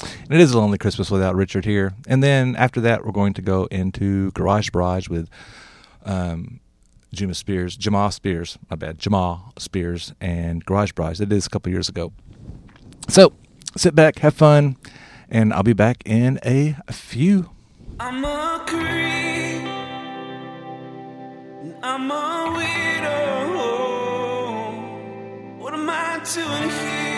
And 0.00 0.32
it 0.32 0.40
is 0.40 0.52
a 0.52 0.58
lonely 0.58 0.78
Christmas 0.78 1.10
without 1.10 1.34
Richard 1.34 1.64
here. 1.64 1.94
And 2.06 2.22
then 2.22 2.54
after 2.56 2.80
that, 2.82 3.04
we're 3.04 3.12
going 3.12 3.34
to 3.34 3.42
go 3.42 3.64
into 3.66 4.30
Garage 4.32 4.70
Barrage 4.70 5.08
with 5.08 5.28
um, 6.04 6.60
Juma 7.12 7.34
Spears, 7.34 7.76
Jamal 7.76 8.10
Spears, 8.10 8.58
my 8.70 8.76
bad, 8.76 8.98
Jamal 8.98 9.52
Spears 9.58 10.12
and 10.20 10.64
Garage 10.64 10.92
Barrage. 10.92 11.20
It 11.20 11.32
is 11.32 11.46
a 11.46 11.50
couple 11.50 11.72
years 11.72 11.88
ago. 11.88 12.12
So 13.08 13.32
sit 13.76 13.94
back, 13.94 14.18
have 14.18 14.34
fun, 14.34 14.76
and 15.30 15.52
I'll 15.52 15.62
be 15.62 15.72
back 15.72 16.02
in 16.06 16.38
a 16.42 16.74
few. 16.90 17.50
I'm 18.00 18.24
a 18.24 18.64
creep. 18.66 19.64
I'm 21.82 22.10
a 22.10 22.52
widow. 22.56 23.48
What 25.58 25.74
am 25.74 25.88
I 25.90 26.20
doing 26.34 26.70
here? 26.70 27.08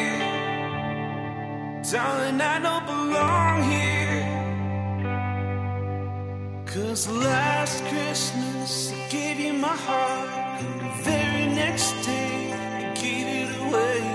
Darling, 1.90 2.40
I 2.40 2.58
don't 2.60 2.86
belong 2.86 3.62
here. 3.70 4.40
Cause 6.66 7.08
last 7.08 7.84
Christmas 7.86 8.92
I 8.92 9.08
gave 9.10 9.40
you 9.40 9.52
my 9.54 9.68
heart. 9.68 10.62
And 10.62 10.80
the 10.80 10.90
very 11.02 11.46
next 11.54 11.92
day 12.04 12.52
I 12.52 12.94
gave 12.94 13.26
it 13.26 13.50
away. 13.60 14.09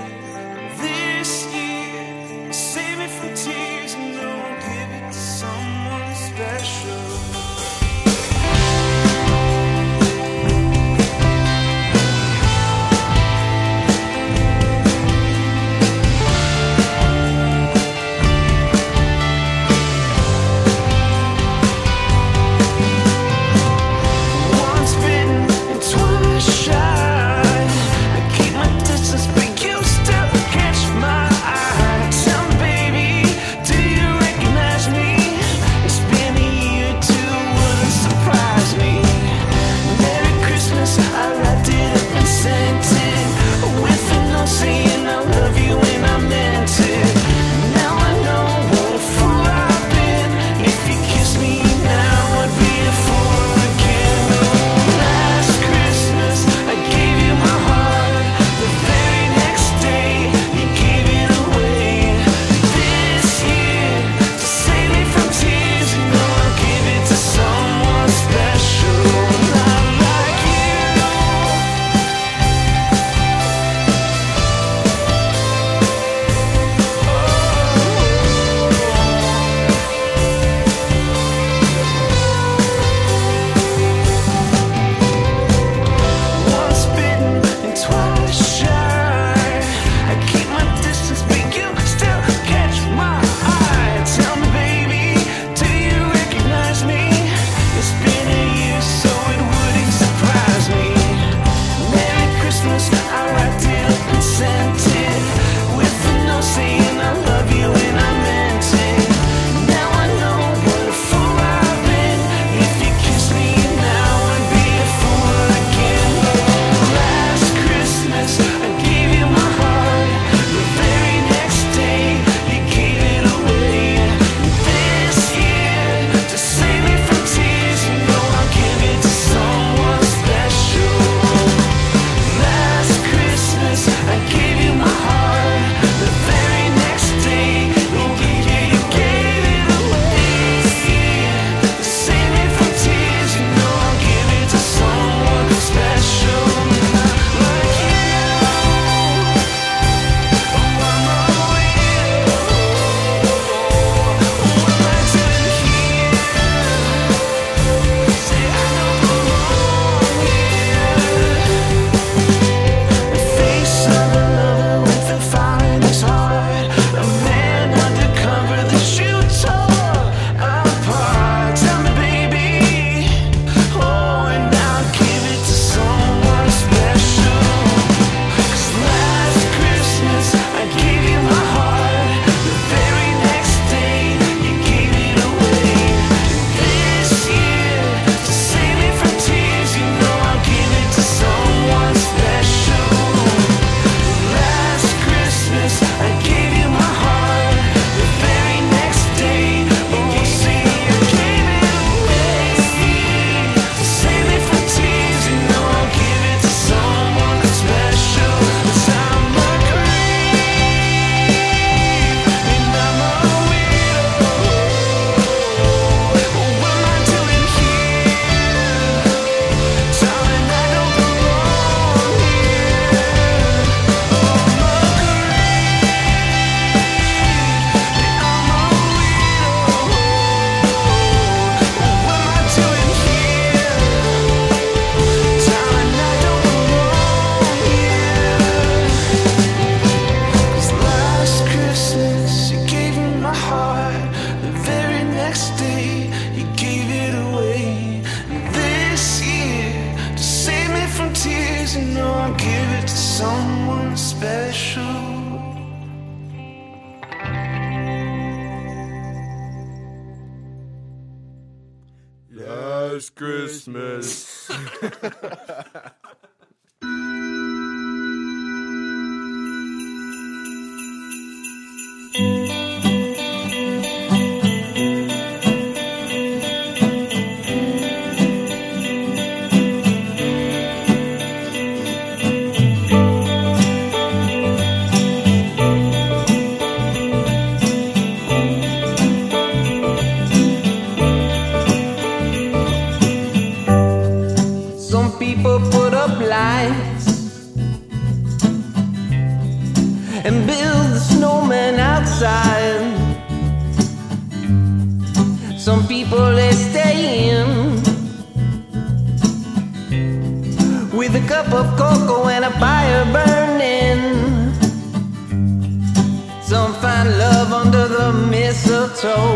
so 319.06 319.35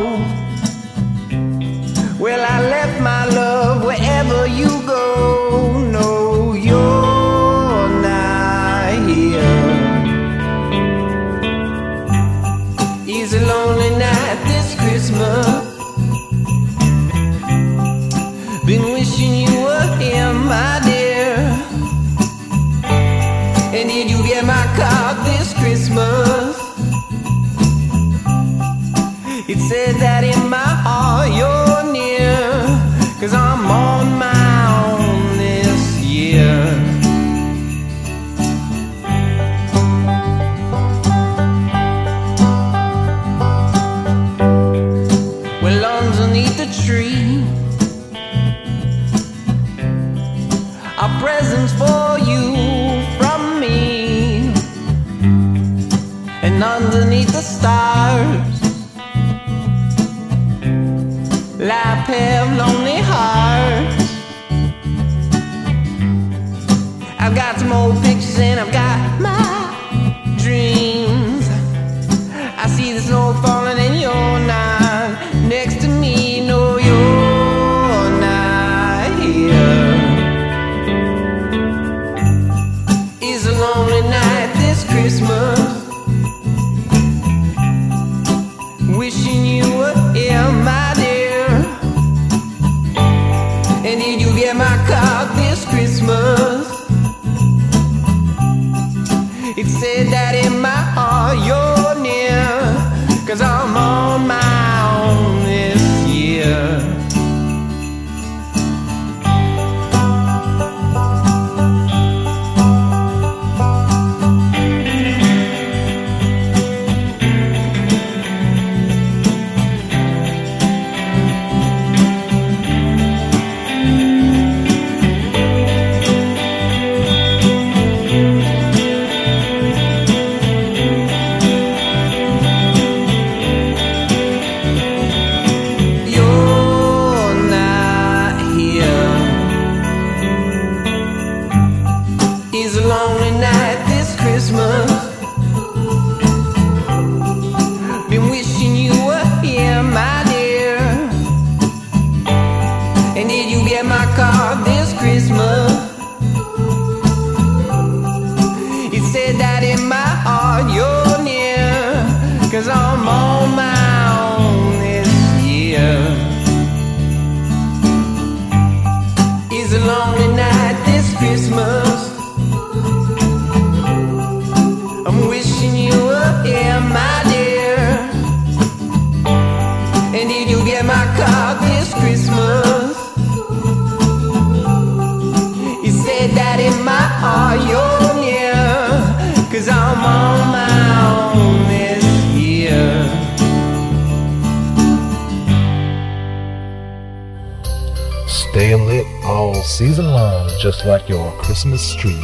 staying 198.51 198.85
lit 198.87 199.05
all 199.25 199.53
season 199.53 200.05
long, 200.05 200.49
just 200.59 200.85
like 200.85 201.07
your 201.07 201.31
Christmas 201.33 201.95
tree. 201.95 202.19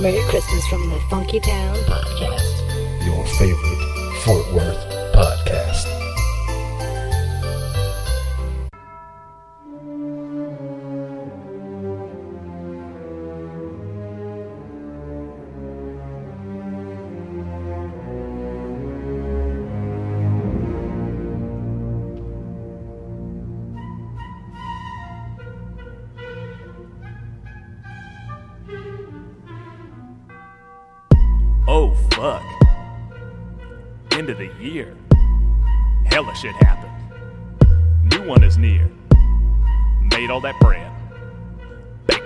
Merry 0.00 0.22
Christmas 0.28 0.64
from 0.68 0.88
the 0.90 1.00
Funky 1.10 1.40
Town 1.40 1.76
Podcast. 1.86 3.04
Your 3.04 3.26
favorite 3.26 4.22
Fort 4.22 4.52
Worth 4.54 4.89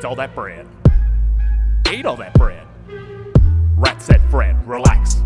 Baked 0.04 0.10
all 0.10 0.16
that 0.16 0.34
bread. 0.34 0.66
Ate 1.88 2.04
all 2.04 2.16
that 2.16 2.34
bread. 2.34 2.66
Rat 3.74 4.02
said, 4.02 4.20
Fred, 4.30 4.54
relax. 4.68 5.16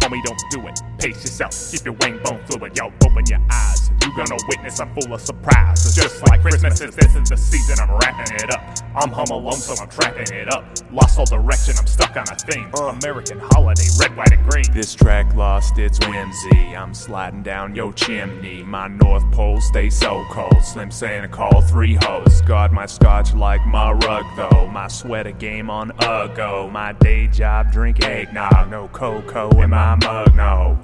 Homie, 0.00 0.22
don't 0.24 0.42
do 0.50 0.66
it. 0.66 0.80
Pace 0.98 1.22
yourself. 1.22 1.52
Keep 1.70 1.84
your 1.84 1.94
wing 2.00 2.20
bone 2.24 2.40
fluid. 2.46 2.76
Yo, 2.76 2.86
open 3.06 3.24
your 3.28 3.40
eyes. 3.50 3.90
You 4.02 4.16
gonna 4.16 4.36
witness 4.48 4.80
I'm 4.80 4.94
full 4.94 5.12
of 5.12 5.20
surprises. 5.20 5.94
Just 5.94 6.26
like 6.28 6.40
Christmas, 6.40 6.78
since 6.78 6.96
this 6.96 7.14
is 7.14 7.28
the 7.28 7.36
season, 7.36 7.76
I'm 7.80 7.90
wrapping 7.98 8.34
it 8.36 8.52
up. 8.52 8.62
I'm 8.96 9.10
home 9.10 9.28
alone, 9.30 9.52
so 9.52 9.74
I'm 9.80 9.88
trapping 9.88 10.34
it 10.34 10.52
up. 10.52 10.64
Lost 10.90 11.18
all 11.18 11.26
direction, 11.26 11.74
I'm 11.78 11.86
stuck 11.86 12.16
on 12.16 12.24
a 12.30 12.34
theme. 12.34 12.70
American 12.74 13.38
holiday, 13.38 13.84
red, 14.00 14.16
white, 14.16 14.32
and 14.32 14.50
green. 14.50 14.64
This 14.72 14.94
track 14.94 15.34
lost 15.36 15.78
its 15.78 15.98
whimsy. 16.06 16.74
I'm 16.74 16.94
sliding 16.94 17.42
down 17.42 17.74
your 17.74 17.92
chimney. 17.92 18.62
My 18.62 18.88
North 18.88 19.30
Pole 19.32 19.60
stays 19.60 19.96
so 19.96 20.24
cold. 20.30 20.64
Slim 20.64 20.90
Santa 20.90 21.28
call 21.28 21.60
three 21.60 21.98
hoes. 22.02 22.40
Guard 22.42 22.72
my 22.72 22.86
scotch 22.86 23.34
like 23.34 23.64
my 23.66 23.92
rug 23.92 24.24
though. 24.36 24.66
My 24.66 24.88
sweater 24.88 25.32
game 25.32 25.70
on 25.70 25.92
a 26.00 26.32
go. 26.34 26.68
My 26.70 26.92
day 26.94 27.26
job 27.28 27.70
drink 27.70 28.04
eggnog. 28.04 28.70
No 28.70 28.88
cocoa 28.88 29.50
in 29.62 29.70
my 29.70 29.89
mug, 29.96 30.34
no. 30.34 30.78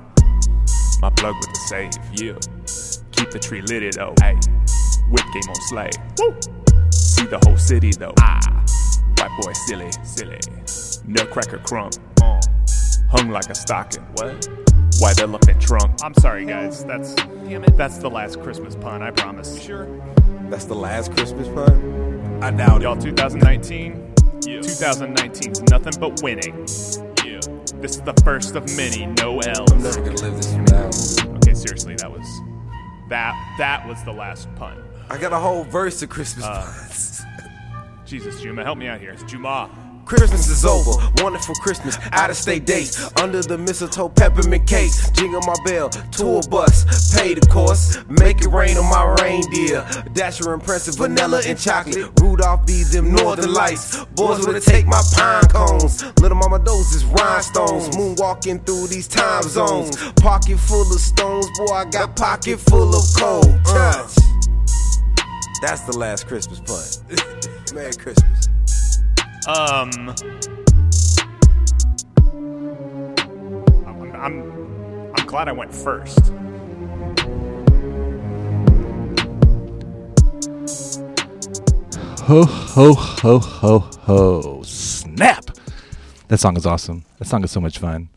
My 1.01 1.11
plug 1.11 1.35
with 1.37 1.49
the 1.49 1.61
save, 1.67 1.93
yeah. 2.13 2.39
Keep 3.13 3.31
the 3.31 3.39
tree 3.39 3.63
lit, 3.63 3.95
though. 3.95 4.15
Hey, 4.21 4.35
whip 5.11 5.25
game 5.33 5.49
on 5.49 5.55
slay. 5.69 5.91
Woo. 6.19 6.37
See 6.91 7.27
the 7.27 7.39
whole 7.45 7.57
city 7.57 7.93
though. 7.93 8.13
Ah, 8.21 8.41
white 9.19 9.31
boy 9.41 9.53
silly, 9.53 9.91
silly. 10.05 10.39
Nutcracker 11.07 11.59
crump. 11.59 11.95
Uh, 12.23 12.41
hung 13.09 13.31
like 13.31 13.49
a 13.49 13.55
stocking. 13.55 14.03
What? 14.15 14.49
White 14.99 15.21
elephant 15.21 15.61
trunk. 15.61 15.99
I'm 16.03 16.15
sorry, 16.15 16.45
guys. 16.45 16.85
That's 16.85 17.15
damn 17.15 17.65
it. 17.65 17.77
That's 17.77 17.99
the 17.99 18.11
last 18.11 18.43
Christmas 18.43 18.77
pun. 18.77 19.03
I 19.03 19.11
promise. 19.11 19.63
Sure. 19.63 19.87
That's 20.51 20.67
the 20.67 20.75
last 20.75 21.13
Christmas 21.13 21.49
pun? 21.49 22.39
I 22.43 22.51
doubt 22.51 22.83
y'all. 22.83 22.97
2019. 22.97 24.13
2019's 24.43 25.63
nothing 25.71 25.95
but 25.99 26.23
winning. 26.23 26.67
This 27.81 27.93
is 27.97 28.01
the 28.03 28.15
first 28.25 28.55
of 28.57 28.65
many. 28.77 29.07
No 29.07 29.39
L's. 29.41 29.71
I'm 29.73 29.83
never 29.83 30.01
gonna 30.01 30.21
live 30.23 30.37
this 30.37 30.47
down. 30.47 31.37
Okay, 31.37 31.55
seriously, 31.55 31.95
that 31.97 32.11
was 32.11 32.27
that 33.09 33.35
that 33.59 33.87
was 33.87 34.03
the 34.05 34.13
last 34.13 34.53
pun. 34.57 34.83
I 35.11 35.19
got 35.19 35.33
a 35.33 35.39
whole 35.39 35.63
verse 35.65 36.03
of 36.03 36.09
Christmas 36.09 36.45
Uh, 36.45 36.63
puns. 36.65 37.23
Jesus, 38.07 38.41
Juma, 38.41 38.65
help 38.65 38.79
me 38.79 38.89
out 38.89 39.01
here. 39.01 39.11
It's 39.11 39.23
Juma. 39.25 39.71
Christmas 40.07 40.49
is 40.49 40.65
over, 40.65 40.93
wonderful 41.21 41.57
Christmas, 41.57 41.99
out 42.13 42.31
of 42.31 42.37
state 42.37 42.65
dates, 42.65 43.11
under 43.21 43.43
the 43.43 43.59
mistletoe 43.59 44.09
peppermint 44.09 44.65
cake, 44.65 44.93
jingle 45.13 45.41
my 45.41 45.57
bell, 45.65 45.89
tour 45.89 46.41
bus, 46.49 47.13
pay 47.13 47.35
the 47.35 47.45
course, 47.49 47.99
make 48.09 48.41
it 48.41 48.47
rain 48.47 48.77
on 48.79 48.89
my 48.89 49.17
reindeer, 49.21 49.85
Dasher 50.13 50.55
of 50.55 50.63
vanilla 50.97 51.43
and 51.45 51.59
chocolate, 51.59 52.09
Rudolph 52.21 52.65
be 52.67 52.85
them 52.85 53.13
northern 53.15 53.53
lights, 53.53 54.05
boys 54.15 54.47
would 54.47 54.63
take 54.63 54.87
my 54.87 55.03
pine 55.17 55.43
cones, 55.49 56.05
little 56.21 56.39
mama 56.39 56.61
those 56.61 56.95
is 56.95 57.05
rhinestones, 57.05 57.89
moonwalking 57.97 58.65
through 58.65 58.87
these 58.87 59.09
time 59.09 59.43
zones, 59.43 59.97
pocket 60.23 60.59
full 60.59 60.83
of 60.83 61.01
stones, 61.01 61.49
boy 61.59 61.75
I 61.75 61.85
got 61.85 62.15
pocket 62.15 62.61
full 62.61 62.95
of 62.95 63.05
cold 63.19 63.59
touch. 63.65 64.15
That's 65.63 65.81
the 65.81 65.97
last 65.99 66.29
Christmas 66.29 66.61
pun. 66.61 67.75
Merry 67.75 67.93
Christmas. 67.95 68.49
Um. 69.47 70.13
I'm, 73.87 74.13
I'm, 74.13 75.13
I'm 75.15 75.27
glad 75.27 75.47
I 75.47 75.53
went 75.53 75.73
first. 75.73 76.19
Ho, 82.25 82.43
ho, 82.43 82.93
ho, 82.93 83.39
ho, 83.39 83.79
ho. 83.79 84.63
Snap! 84.65 85.45
That 86.27 86.39
song 86.39 86.57
is 86.57 86.67
awesome. 86.67 87.05
That 87.19 87.29
song 87.29 87.45
is 87.45 87.53
so 87.53 87.61
much 87.61 87.79
fun. 87.79 88.09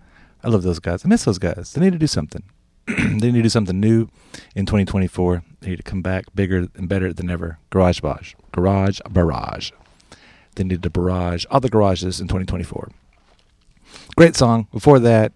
I 0.44 0.48
love 0.48 0.64
those 0.64 0.80
guys. 0.80 1.06
I 1.06 1.10
miss 1.10 1.26
those 1.26 1.38
guys. 1.38 1.74
They 1.74 1.82
need 1.82 1.94
to 1.94 2.00
do 2.00 2.08
something. 2.08 2.42
they 2.88 3.32
need 3.32 3.34
to 3.34 3.44
do 3.44 3.50
something 3.50 3.80
new 3.80 4.08
in 4.56 4.66
2024. 4.66 5.44
They 5.60 5.70
need 5.70 5.76
to 5.76 5.84
come 5.84 6.02
back 6.02 6.26
bigger 6.34 6.70
and 6.74 6.90
better 6.90 7.14
than 7.14 7.30
ever. 7.30 7.60
Garage 7.70 8.00
Barrage. 8.00 8.34
Garage 8.52 9.00
Barrage. 9.08 9.70
They 10.56 10.64
needed 10.64 10.84
to 10.84 10.90
barrage 10.90 11.46
the 11.52 11.70
garages 11.70 12.20
in 12.20 12.28
2024. 12.28 12.90
Great 14.16 14.36
song. 14.36 14.68
Before 14.72 15.00
that, 15.00 15.32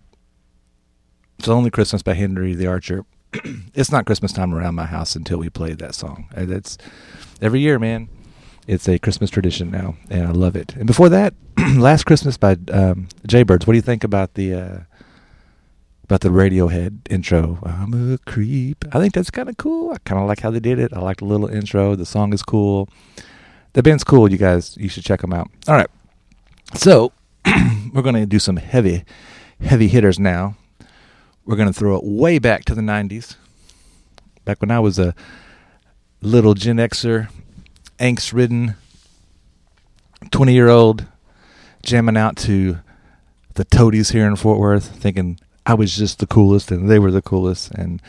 It's 1.39 1.47
Only 1.47 1.71
Christmas 1.71 2.01
by 2.01 2.13
Henry 2.13 2.53
the 2.53 2.67
Archer. 2.67 3.05
it's 3.73 3.91
not 3.91 4.05
Christmas 4.05 4.31
time 4.31 4.53
around 4.53 4.75
my 4.75 4.85
house 4.85 5.15
until 5.15 5.39
we 5.39 5.49
played 5.49 5.79
that 5.79 5.95
song. 5.95 6.27
And 6.35 6.77
every 7.41 7.59
year, 7.59 7.79
man. 7.79 8.09
It's 8.65 8.87
a 8.87 8.97
Christmas 8.97 9.29
tradition 9.29 9.71
now, 9.71 9.97
and 10.09 10.25
I 10.25 10.31
love 10.31 10.55
it. 10.55 10.73
And 10.75 10.87
before 10.87 11.09
that, 11.09 11.33
Last 11.75 12.05
Christmas 12.05 12.37
by 12.37 12.57
um, 12.71 13.07
Jaybirds. 13.27 13.67
What 13.67 13.73
do 13.73 13.75
you 13.75 13.81
think 13.81 14.03
about 14.03 14.33
the 14.33 14.53
uh, 14.53 14.79
about 16.03 16.21
the 16.21 16.29
Radiohead 16.29 16.99
intro? 17.09 17.59
I'm 17.63 18.13
a 18.13 18.17
creep. 18.19 18.83
I 18.91 18.99
think 18.99 19.13
that's 19.13 19.29
kind 19.29 19.49
of 19.49 19.57
cool. 19.57 19.91
I 19.91 19.97
kind 20.05 20.21
of 20.21 20.27
like 20.27 20.39
how 20.39 20.49
they 20.49 20.59
did 20.59 20.79
it. 20.79 20.93
I 20.93 20.99
like 20.99 21.17
the 21.17 21.25
little 21.25 21.47
intro. 21.47 21.95
The 21.95 22.05
song 22.05 22.33
is 22.33 22.41
cool. 22.41 22.89
The 23.73 23.83
band's 23.83 24.03
cool. 24.03 24.31
You 24.31 24.37
guys, 24.37 24.77
you 24.77 24.89
should 24.89 25.03
check 25.03 25.21
them 25.21 25.33
out. 25.33 25.49
All 25.67 25.75
right. 25.75 25.89
So 26.75 27.11
we're 27.93 28.01
going 28.01 28.15
to 28.15 28.25
do 28.25 28.39
some 28.39 28.57
heavy, 28.57 29.03
heavy 29.61 29.87
hitters 29.87 30.19
now. 30.19 30.55
We're 31.45 31.55
going 31.57 31.67
to 31.67 31.77
throw 31.77 31.97
it 31.97 32.03
way 32.03 32.39
back 32.39 32.65
to 32.65 32.75
the 32.75 32.81
90s. 32.81 33.35
Back 34.45 34.61
when 34.61 34.71
I 34.71 34.79
was 34.79 34.99
a 34.99 35.15
little 36.21 36.53
Gen 36.53 36.77
Xer, 36.77 37.29
angst 37.99 38.33
ridden 38.33 38.75
20 40.31 40.53
year 40.53 40.69
old 40.69 41.05
jamming 41.83 42.17
out 42.17 42.37
to 42.37 42.79
the 43.55 43.65
Toadies 43.65 44.11
here 44.11 44.25
in 44.25 44.35
Fort 44.35 44.59
Worth, 44.59 44.87
thinking 44.87 45.39
I 45.65 45.73
was 45.73 45.95
just 45.95 46.19
the 46.19 46.27
coolest 46.27 46.71
and 46.71 46.89
they 46.89 46.99
were 46.99 47.11
the 47.11 47.21
coolest. 47.21 47.71
And 47.71 48.01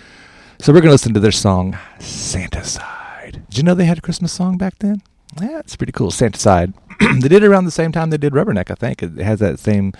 so 0.58 0.72
we're 0.72 0.80
going 0.80 0.88
to 0.88 0.94
listen 0.94 1.14
to 1.14 1.20
their 1.20 1.32
song, 1.32 1.76
Santacide. 1.98 3.44
Did 3.48 3.58
you 3.58 3.62
know 3.62 3.74
they 3.74 3.84
had 3.84 3.98
a 3.98 4.02
Christmas 4.02 4.32
song 4.32 4.56
back 4.56 4.78
then? 4.78 5.02
Yeah, 5.40 5.58
it's 5.58 5.76
pretty 5.76 5.92
cool. 5.92 6.10
Santacide. 6.10 6.74
they 7.00 7.28
did 7.28 7.42
it 7.42 7.44
around 7.44 7.64
the 7.64 7.70
same 7.70 7.92
time 7.92 8.10
they 8.10 8.16
did 8.16 8.32
Rubberneck, 8.32 8.70
I 8.70 8.74
think. 8.74 9.02
It 9.02 9.16
has 9.18 9.40
that 9.40 9.58
same 9.58 9.92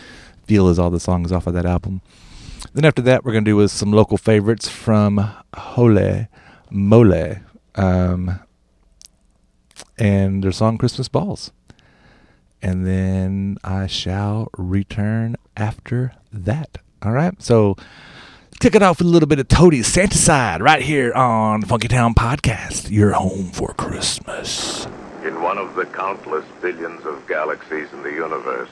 feel 0.46 0.68
as 0.68 0.78
all 0.78 0.90
the 0.90 1.00
songs 1.00 1.32
off 1.32 1.46
of 1.46 1.54
that 1.54 1.66
album. 1.66 2.00
Then 2.72 2.84
after 2.84 3.02
that, 3.02 3.24
we're 3.24 3.32
going 3.32 3.44
to 3.44 3.50
do 3.50 3.68
some 3.68 3.92
local 3.92 4.16
favorites 4.16 4.68
from 4.68 5.30
Holy 5.54 6.28
Moly 6.70 7.38
um, 7.74 8.40
and 9.98 10.42
their 10.42 10.52
song 10.52 10.78
Christmas 10.78 11.08
Balls. 11.08 11.52
And 12.62 12.86
then 12.86 13.58
I 13.62 13.86
shall 13.86 14.48
return 14.56 15.36
after 15.56 16.12
that. 16.32 16.78
All 17.02 17.12
right. 17.12 17.40
So 17.42 17.76
kick 18.60 18.74
it 18.74 18.82
off 18.82 18.98
with 18.98 19.06
a 19.06 19.10
little 19.10 19.28
bit 19.28 19.38
of 19.38 19.48
Toadie's 19.48 19.86
Side 19.86 20.62
right 20.62 20.82
here 20.82 21.12
on 21.12 21.60
the 21.60 21.66
Funky 21.66 21.88
Town 21.88 22.14
Podcast. 22.14 22.90
Your 22.90 23.12
home 23.12 23.50
for 23.50 23.74
Christmas. 23.74 24.86
In 25.24 25.40
one 25.40 25.56
of 25.56 25.74
the 25.74 25.86
countless 25.86 26.44
billions 26.60 27.06
of 27.06 27.26
galaxies 27.26 27.90
in 27.94 28.02
the 28.02 28.10
universe 28.10 28.68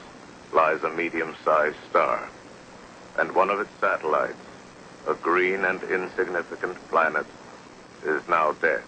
lies 0.53 0.83
a 0.83 0.89
medium-sized 0.91 1.75
star. 1.89 2.29
And 3.17 3.33
one 3.33 3.49
of 3.49 3.59
its 3.59 3.71
satellites, 3.81 4.37
a 5.07 5.15
green 5.15 5.65
and 5.65 5.81
insignificant 5.81 6.77
planet, 6.89 7.25
is 8.05 8.21
now 8.27 8.51
dead. 8.61 8.83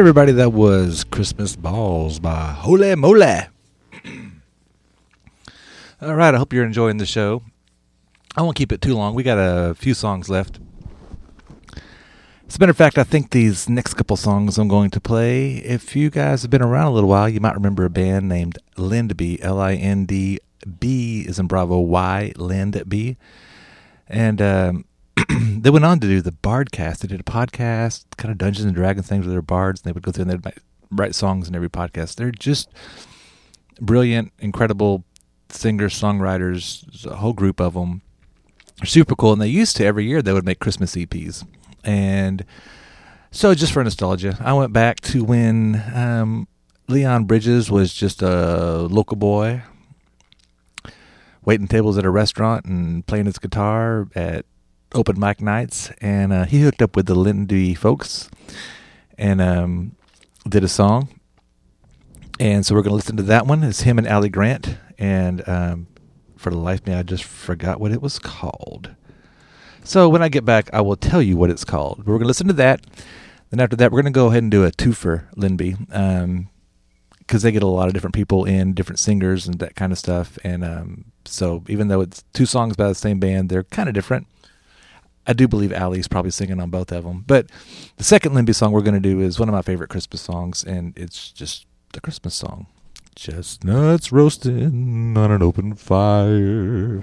Everybody, 0.00 0.32
that 0.32 0.54
was 0.54 1.04
Christmas 1.04 1.56
Balls 1.56 2.18
by 2.18 2.52
Holy 2.52 2.94
Moly. 2.94 3.40
All 6.00 6.14
right, 6.14 6.34
I 6.34 6.38
hope 6.38 6.54
you're 6.54 6.64
enjoying 6.64 6.96
the 6.96 7.04
show. 7.04 7.42
I 8.34 8.40
won't 8.40 8.56
keep 8.56 8.72
it 8.72 8.80
too 8.80 8.94
long. 8.94 9.14
We 9.14 9.22
got 9.22 9.36
a 9.36 9.74
few 9.74 9.92
songs 9.92 10.30
left. 10.30 10.58
As 12.48 12.56
a 12.56 12.60
matter 12.60 12.70
of 12.70 12.78
fact, 12.78 12.96
I 12.96 13.04
think 13.04 13.32
these 13.32 13.68
next 13.68 13.92
couple 13.92 14.16
songs 14.16 14.56
I'm 14.56 14.68
going 14.68 14.88
to 14.88 15.02
play, 15.02 15.56
if 15.56 15.94
you 15.94 16.08
guys 16.08 16.40
have 16.40 16.50
been 16.50 16.62
around 16.62 16.86
a 16.86 16.94
little 16.94 17.10
while, 17.10 17.28
you 17.28 17.40
might 17.40 17.54
remember 17.54 17.84
a 17.84 17.90
band 17.90 18.26
named 18.26 18.58
Lindby, 18.78 19.42
L 19.42 19.60
I 19.60 19.74
N 19.74 20.06
D 20.06 20.38
B 20.78 21.26
is 21.28 21.38
in 21.38 21.46
Bravo, 21.46 21.78
Y, 21.78 22.32
Lindby. 22.36 23.18
And 24.08 24.40
um, 24.40 24.86
they 25.60 25.70
went 25.70 25.84
on 25.84 26.00
to 26.00 26.06
do 26.06 26.20
the 26.20 26.32
Bardcast. 26.32 26.98
They 26.98 27.08
did 27.08 27.20
a 27.20 27.24
podcast, 27.24 28.04
kind 28.16 28.30
of 28.32 28.38
Dungeons 28.38 28.66
and 28.66 28.74
Dragons 28.74 29.06
things 29.06 29.24
with 29.24 29.34
their 29.34 29.42
bards, 29.42 29.80
and 29.80 29.88
they 29.88 29.92
would 29.92 30.02
go 30.02 30.12
through 30.12 30.28
and 30.28 30.42
they'd 30.42 30.52
write 30.90 31.14
songs 31.14 31.48
in 31.48 31.54
every 31.54 31.70
podcast. 31.70 32.16
They're 32.16 32.30
just 32.30 32.68
brilliant, 33.80 34.32
incredible 34.38 35.04
singers, 35.48 35.98
songwriters, 35.98 37.06
a 37.06 37.16
whole 37.16 37.32
group 37.32 37.60
of 37.60 37.74
them. 37.74 38.02
They're 38.78 38.86
super 38.86 39.14
cool, 39.14 39.32
and 39.32 39.42
they 39.42 39.48
used 39.48 39.76
to 39.76 39.84
every 39.84 40.04
year 40.04 40.22
they 40.22 40.32
would 40.32 40.44
make 40.46 40.60
Christmas 40.60 40.94
EPs. 40.94 41.46
And 41.84 42.44
so, 43.30 43.54
just 43.54 43.72
for 43.72 43.82
nostalgia, 43.82 44.36
I 44.40 44.52
went 44.52 44.72
back 44.72 45.00
to 45.00 45.24
when 45.24 45.82
um, 45.94 46.48
Leon 46.88 47.24
Bridges 47.24 47.70
was 47.70 47.92
just 47.94 48.22
a 48.22 48.88
local 48.90 49.16
boy, 49.16 49.62
waiting 51.44 51.68
tables 51.68 51.96
at 51.98 52.04
a 52.04 52.10
restaurant 52.10 52.64
and 52.64 53.06
playing 53.06 53.26
his 53.26 53.38
guitar 53.38 54.08
at 54.14 54.44
open 54.94 55.18
mic 55.18 55.40
nights. 55.40 55.90
And 56.00 56.32
uh, 56.32 56.44
he 56.44 56.62
hooked 56.62 56.82
up 56.82 56.96
with 56.96 57.06
the 57.06 57.14
Linton 57.14 57.46
Lindy 57.46 57.74
folks 57.74 58.30
and 59.18 59.40
um, 59.40 59.96
did 60.48 60.64
a 60.64 60.68
song. 60.68 61.08
And 62.38 62.64
so 62.64 62.74
we're 62.74 62.82
going 62.82 62.92
to 62.92 62.96
listen 62.96 63.16
to 63.18 63.22
that 63.24 63.46
one. 63.46 63.62
It's 63.62 63.82
him 63.82 63.98
and 63.98 64.08
Ali 64.08 64.30
Grant. 64.30 64.78
And 64.98 65.46
um, 65.48 65.86
for 66.36 66.50
the 66.50 66.58
life 66.58 66.80
of 66.80 66.86
me, 66.86 66.94
I 66.94 67.02
just 67.02 67.24
forgot 67.24 67.80
what 67.80 67.92
it 67.92 68.00
was 68.00 68.18
called. 68.18 68.94
So 69.84 70.08
when 70.08 70.22
I 70.22 70.28
get 70.28 70.44
back, 70.44 70.70
I 70.72 70.80
will 70.80 70.96
tell 70.96 71.20
you 71.20 71.36
what 71.36 71.50
it's 71.50 71.64
called. 71.64 71.98
But 71.98 72.06
we're 72.06 72.14
going 72.14 72.22
to 72.22 72.28
listen 72.28 72.46
to 72.48 72.54
that. 72.54 72.80
Then 73.50 73.60
after 73.60 73.76
that, 73.76 73.90
we're 73.90 74.02
going 74.02 74.12
to 74.12 74.16
go 74.16 74.28
ahead 74.28 74.42
and 74.42 74.50
do 74.50 74.64
a 74.64 74.70
twofer, 74.70 75.30
Lindby, 75.34 75.94
um, 75.94 76.48
because 77.18 77.42
they 77.42 77.52
get 77.52 77.62
a 77.62 77.66
lot 77.66 77.88
of 77.88 77.94
different 77.94 78.14
people 78.14 78.44
in, 78.44 78.74
different 78.74 78.98
singers 78.98 79.46
and 79.46 79.58
that 79.58 79.74
kind 79.74 79.92
of 79.92 79.98
stuff. 79.98 80.38
And 80.44 80.64
um, 80.64 81.04
so 81.24 81.64
even 81.68 81.88
though 81.88 82.00
it's 82.00 82.24
two 82.32 82.46
songs 82.46 82.76
by 82.76 82.88
the 82.88 82.94
same 82.94 83.18
band, 83.18 83.48
they're 83.48 83.64
kind 83.64 83.88
of 83.88 83.94
different. 83.94 84.26
I 85.26 85.32
do 85.32 85.46
believe 85.46 85.72
Ali's 85.72 86.08
probably 86.08 86.30
singing 86.30 86.60
on 86.60 86.70
both 86.70 86.90
of 86.92 87.04
them. 87.04 87.24
But 87.26 87.50
the 87.96 88.04
second 88.04 88.32
Lindby 88.34 88.54
song 88.54 88.72
we're 88.72 88.80
going 88.80 88.94
to 88.94 89.00
do 89.00 89.20
is 89.20 89.38
one 89.38 89.48
of 89.48 89.54
my 89.54 89.62
favorite 89.62 89.90
Christmas 89.90 90.20
songs, 90.20 90.64
and 90.64 90.96
it's 90.98 91.30
just 91.30 91.66
the 91.92 92.00
Christmas 92.00 92.34
song. 92.34 92.66
Chestnuts 93.14 94.12
roasting 94.12 95.16
on 95.16 95.30
an 95.30 95.42
open 95.42 95.74
fire. 95.74 97.02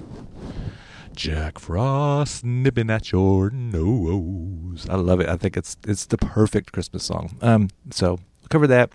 Jack 1.13 1.57
Frost 1.57 2.43
nipping 2.43 2.89
at 2.89 3.11
your 3.11 3.49
nose. 3.49 4.88
I 4.89 4.95
love 4.95 5.20
it. 5.20 5.28
I 5.28 5.36
think 5.36 5.57
it's 5.57 5.76
it's 5.88 6.05
the 6.05 6.18
perfect 6.18 6.72
Christmas 6.72 7.03
song. 7.03 7.38
Um, 7.41 7.70
so 7.91 8.11
we'll 8.11 8.49
cover 8.49 8.68
that. 8.68 8.91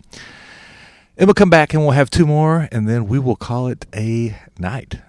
And 1.17 1.27
we'll 1.27 1.35
come 1.35 1.51
back 1.51 1.75
and 1.75 1.83
we'll 1.83 1.93
have 1.93 2.11
two 2.11 2.27
more, 2.27 2.69
and 2.73 2.89
then 2.89 3.07
we 3.07 3.19
will 3.19 3.37
call 3.37 3.69
it 3.69 3.87
a 3.95 4.37
night. 4.59 5.01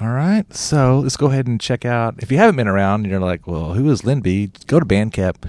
All 0.00 0.08
right. 0.08 0.50
So 0.54 1.00
let's 1.00 1.18
go 1.18 1.26
ahead 1.26 1.46
and 1.46 1.60
check 1.60 1.84
out. 1.84 2.14
If 2.22 2.32
you 2.32 2.38
haven't 2.38 2.56
been 2.56 2.68
around 2.68 3.02
and 3.02 3.10
you're 3.10 3.20
like, 3.20 3.46
well, 3.46 3.74
who 3.74 3.90
is 3.90 4.00
Lindby? 4.00 4.66
Go 4.66 4.80
to 4.80 4.86
Bandcamp, 4.86 5.46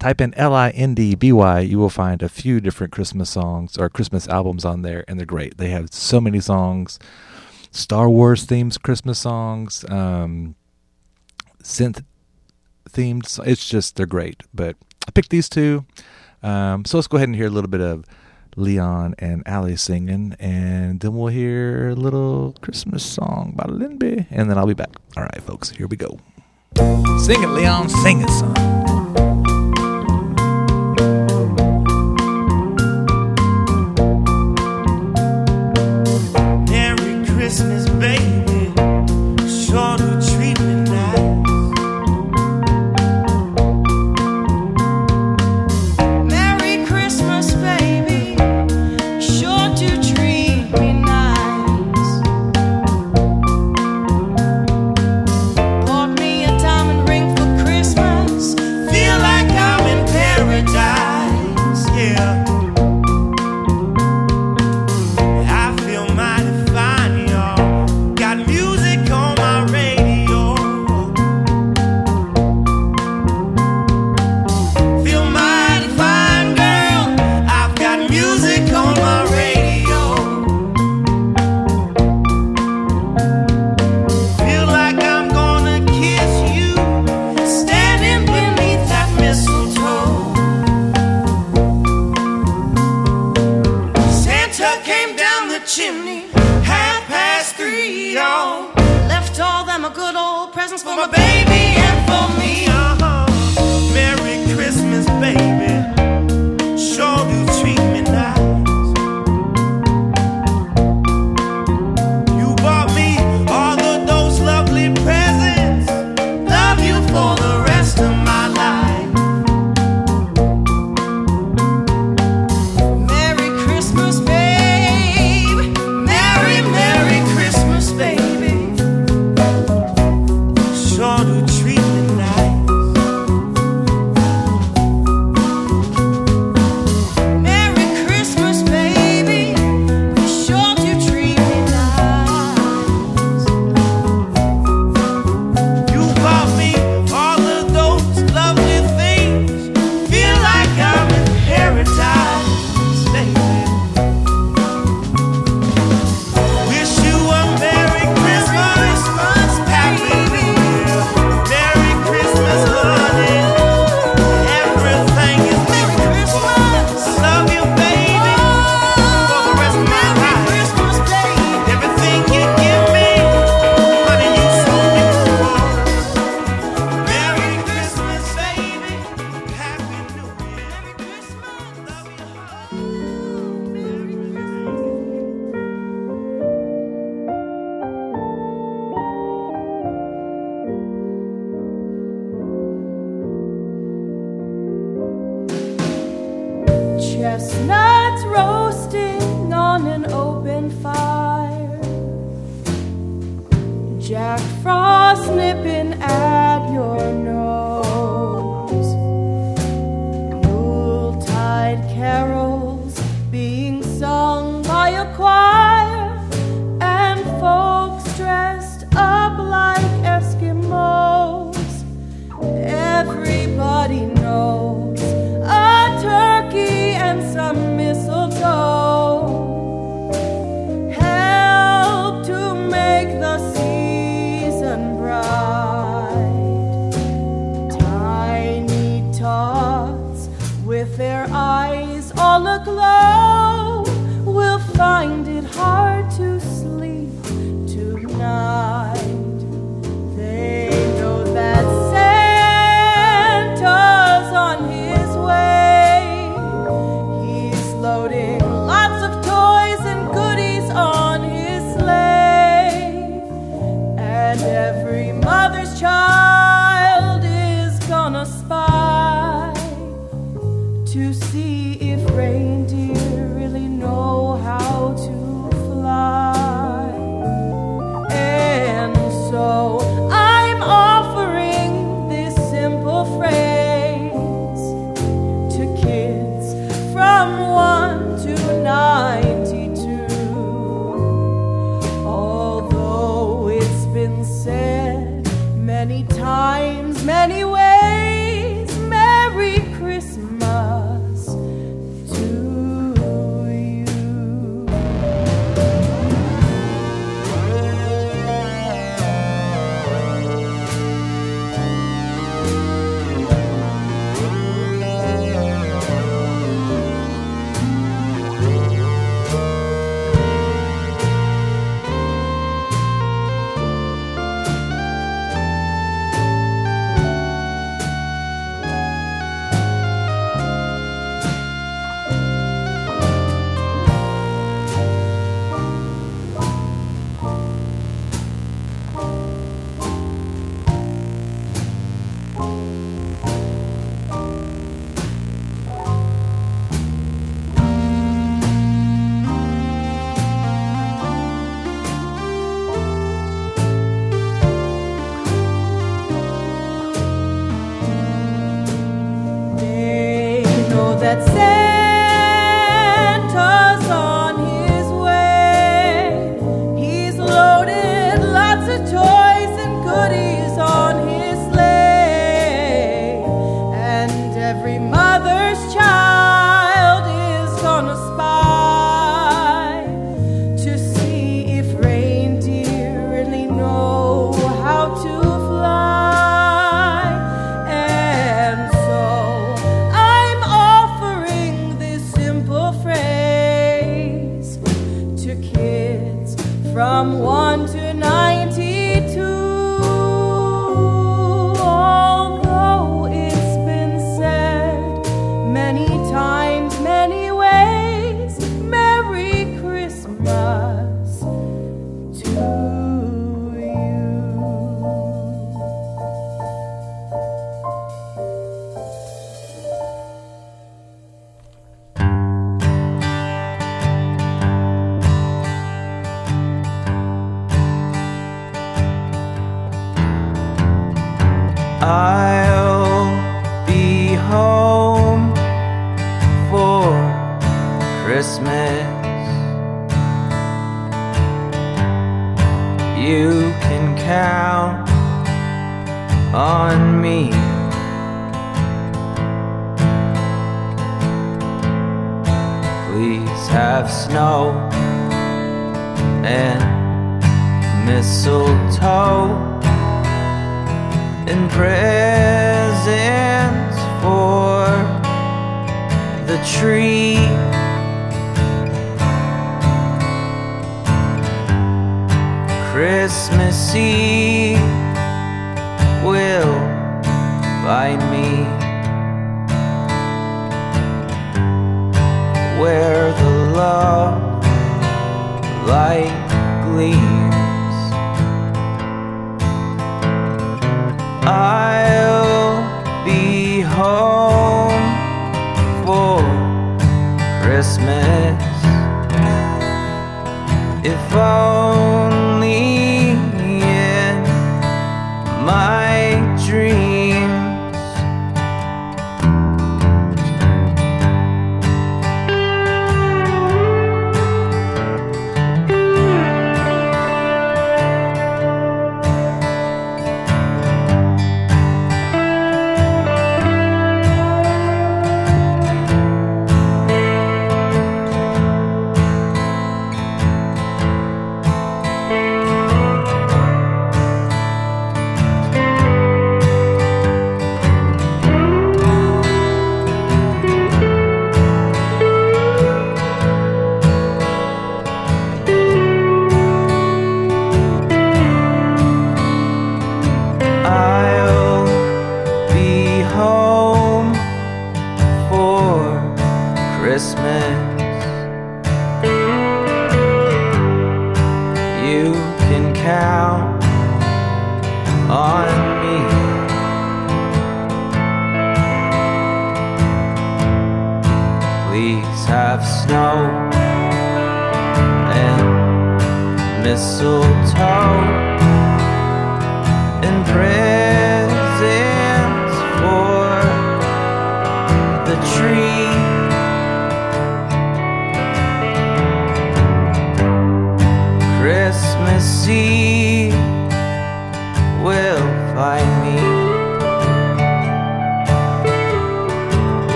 type 0.00 0.20
in 0.20 0.34
L 0.34 0.52
I 0.54 0.70
N 0.70 0.94
D 0.94 1.14
B 1.14 1.30
Y. 1.30 1.60
You 1.60 1.78
will 1.78 1.88
find 1.88 2.20
a 2.20 2.28
few 2.28 2.60
different 2.60 2.92
Christmas 2.92 3.30
songs 3.30 3.78
or 3.78 3.88
Christmas 3.88 4.26
albums 4.26 4.64
on 4.64 4.82
there, 4.82 5.04
and 5.06 5.20
they're 5.20 5.26
great. 5.26 5.56
They 5.56 5.68
have 5.70 5.92
so 5.92 6.20
many 6.20 6.40
songs, 6.40 6.98
Star 7.70 8.10
Wars 8.10 8.44
themes, 8.44 8.76
Christmas 8.76 9.20
songs, 9.20 9.84
um, 9.88 10.56
synth 11.62 12.02
themed. 12.90 13.46
It's 13.46 13.68
just 13.68 13.94
they're 13.94 14.06
great. 14.06 14.42
But 14.52 14.74
I 15.06 15.12
picked 15.12 15.30
these 15.30 15.48
two. 15.48 15.86
Um, 16.42 16.84
so 16.84 16.98
let's 16.98 17.06
go 17.06 17.18
ahead 17.18 17.28
and 17.28 17.36
hear 17.36 17.46
a 17.46 17.50
little 17.50 17.70
bit 17.70 17.80
of 17.80 18.04
Leon 18.56 19.14
and 19.18 19.42
Ali 19.46 19.76
singing, 19.76 20.36
and 20.38 21.00
then 21.00 21.16
we'll 21.16 21.28
hear 21.28 21.90
a 21.90 21.94
little 21.94 22.54
Christmas 22.60 23.04
song 23.04 23.54
by 23.56 23.64
Lindby, 23.64 24.26
and 24.30 24.50
then 24.50 24.58
I'll 24.58 24.66
be 24.66 24.74
back. 24.74 24.90
All 25.16 25.22
right, 25.22 25.42
folks, 25.42 25.70
here 25.70 25.86
we 25.86 25.96
go. 25.96 26.18
Sing 27.24 27.42
it, 27.42 27.48
Leon. 27.48 27.88
Sing 27.88 28.22
it. 28.22 28.81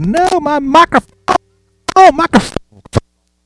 No, 0.00 0.40
my 0.40 0.58
microphone. 0.58 1.36
Oh, 1.96 2.12
microphone. 2.12 2.56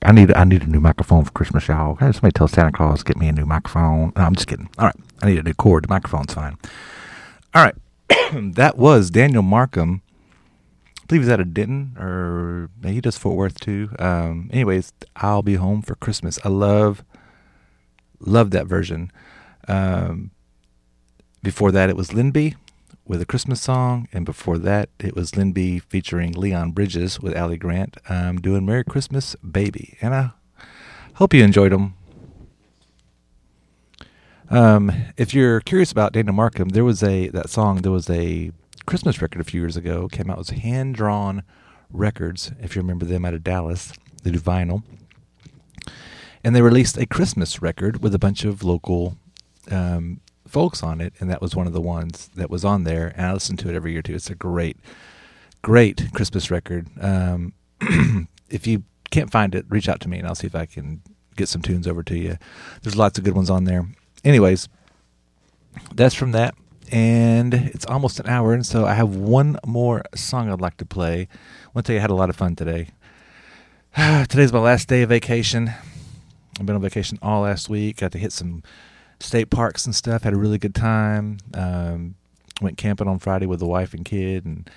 I 0.02 0.12
need 0.12 0.32
I 0.34 0.44
need 0.44 0.62
a 0.62 0.66
new 0.66 0.80
microphone 0.80 1.24
for 1.24 1.32
Christmas, 1.32 1.68
y'all. 1.68 1.96
Hey, 1.96 2.12
somebody 2.12 2.32
tell 2.32 2.48
Santa 2.48 2.72
Claus 2.72 3.02
get 3.02 3.16
me 3.16 3.28
a 3.28 3.32
new 3.32 3.44
microphone. 3.44 4.12
No, 4.16 4.22
I'm 4.22 4.34
just 4.34 4.46
kidding. 4.46 4.70
All 4.78 4.86
right, 4.86 4.96
I 5.22 5.26
need 5.26 5.38
a 5.38 5.42
new 5.42 5.54
cord. 5.54 5.84
The 5.84 5.88
microphone's 5.88 6.32
fine. 6.32 6.56
All 7.54 7.64
right, 7.64 7.74
that 8.54 8.78
was 8.78 9.10
Daniel 9.10 9.42
Markham. 9.42 10.02
I 11.02 11.06
believe 11.08 11.22
he's 11.22 11.30
out 11.30 11.40
of 11.40 11.52
Denton, 11.52 11.96
or 11.98 12.70
he 12.84 13.00
does 13.00 13.18
Fort 13.18 13.36
Worth 13.36 13.58
too. 13.58 13.90
Um, 13.98 14.48
anyways, 14.52 14.92
I'll 15.16 15.42
be 15.42 15.54
home 15.54 15.82
for 15.82 15.94
Christmas. 15.96 16.38
I 16.44 16.48
love 16.48 17.04
love 18.20 18.50
that 18.52 18.66
version. 18.66 19.10
Um, 19.66 20.30
before 21.42 21.72
that, 21.72 21.90
it 21.90 21.96
was 21.96 22.10
Lindby 22.10 22.54
with 23.08 23.22
a 23.22 23.26
Christmas 23.26 23.62
song, 23.62 24.06
and 24.12 24.26
before 24.26 24.58
that, 24.58 24.90
it 25.00 25.16
was 25.16 25.32
Lindby 25.32 25.80
featuring 25.80 26.32
Leon 26.32 26.72
Bridges 26.72 27.18
with 27.18 27.34
Ali 27.34 27.56
Grant 27.56 27.96
um, 28.08 28.36
doing 28.36 28.66
"Merry 28.66 28.84
Christmas, 28.84 29.34
Baby." 29.36 29.96
And 30.02 30.14
I 30.14 30.30
hope 31.14 31.32
you 31.32 31.42
enjoyed 31.42 31.72
them. 31.72 31.94
Um, 34.50 34.92
if 35.16 35.32
you're 35.32 35.60
curious 35.60 35.90
about 35.90 36.12
Dana 36.12 36.32
Markham, 36.32 36.68
there 36.68 36.84
was 36.84 37.02
a 37.02 37.28
that 37.28 37.48
song. 37.48 37.76
There 37.78 37.90
was 37.90 38.10
a 38.10 38.52
Christmas 38.86 39.22
record 39.22 39.40
a 39.40 39.44
few 39.44 39.60
years 39.60 39.76
ago. 39.76 40.08
Came 40.08 40.30
out 40.30 40.36
it 40.36 40.38
was 40.38 40.50
hand 40.50 40.94
drawn 40.94 41.42
records. 41.90 42.52
If 42.60 42.76
you 42.76 42.82
remember 42.82 43.06
them 43.06 43.24
out 43.24 43.34
of 43.34 43.42
Dallas, 43.42 43.92
they 44.22 44.30
do 44.30 44.38
vinyl, 44.38 44.82
and 46.44 46.54
they 46.54 46.60
released 46.62 46.98
a 46.98 47.06
Christmas 47.06 47.62
record 47.62 48.02
with 48.02 48.14
a 48.14 48.18
bunch 48.18 48.44
of 48.44 48.62
local 48.62 49.16
um, 49.70 50.20
folks 50.48 50.82
on 50.82 51.00
it, 51.00 51.14
and 51.20 51.30
that 51.30 51.40
was 51.40 51.54
one 51.54 51.66
of 51.66 51.72
the 51.72 51.80
ones 51.80 52.30
that 52.36 52.50
was 52.50 52.64
on 52.64 52.84
there. 52.84 53.12
And 53.16 53.26
I 53.26 53.32
listen 53.32 53.56
to 53.58 53.68
it 53.68 53.74
every 53.74 53.92
year 53.92 54.02
too. 54.02 54.14
It's 54.14 54.30
a 54.30 54.34
great, 54.34 54.76
great 55.62 56.12
Christmas 56.12 56.50
record. 56.50 56.88
Um, 57.00 57.52
if 58.50 58.66
you 58.66 58.84
can't 59.10 59.30
find 59.30 59.54
it, 59.54 59.66
reach 59.68 59.88
out 59.88 60.00
to 60.00 60.08
me, 60.08 60.18
and 60.18 60.26
I'll 60.26 60.34
see 60.34 60.46
if 60.46 60.54
I 60.54 60.66
can 60.66 61.02
get 61.36 61.48
some 61.48 61.62
tunes 61.62 61.86
over 61.86 62.02
to 62.02 62.18
you. 62.18 62.38
There's 62.82 62.96
lots 62.96 63.18
of 63.18 63.24
good 63.24 63.34
ones 63.34 63.50
on 63.50 63.64
there. 63.64 63.86
Anyways, 64.24 64.68
that's 65.94 66.14
from 66.14 66.32
that, 66.32 66.54
and 66.90 67.54
it's 67.54 67.86
almost 67.86 68.20
an 68.20 68.28
hour, 68.28 68.52
and 68.52 68.66
so 68.66 68.84
I 68.84 68.94
have 68.94 69.14
one 69.14 69.58
more 69.66 70.02
song 70.14 70.50
I'd 70.50 70.60
like 70.60 70.76
to 70.78 70.86
play. 70.86 71.22
I 71.22 71.70
want 71.72 71.86
to 71.86 71.92
tell 71.92 71.94
you 71.94 72.00
I 72.00 72.02
had 72.02 72.10
a 72.10 72.14
lot 72.14 72.30
of 72.30 72.36
fun 72.36 72.56
today. 72.56 72.88
Today's 74.28 74.52
my 74.52 74.58
last 74.58 74.88
day 74.88 75.02
of 75.02 75.08
vacation. 75.08 75.72
I've 76.58 76.66
been 76.66 76.74
on 76.74 76.82
vacation 76.82 77.18
all 77.22 77.42
last 77.42 77.68
week. 77.68 77.98
Got 77.98 78.12
to 78.12 78.18
hit 78.18 78.32
some 78.32 78.62
state 79.20 79.50
parks 79.50 79.86
and 79.86 79.94
stuff. 79.94 80.22
Had 80.22 80.32
a 80.32 80.38
really 80.38 80.58
good 80.58 80.74
time. 80.74 81.38
Um, 81.54 82.14
went 82.60 82.76
camping 82.76 83.08
on 83.08 83.18
Friday 83.18 83.46
with 83.46 83.60
the 83.60 83.66
wife 83.66 83.94
and 83.94 84.04
kid, 84.04 84.44
and 84.44 84.68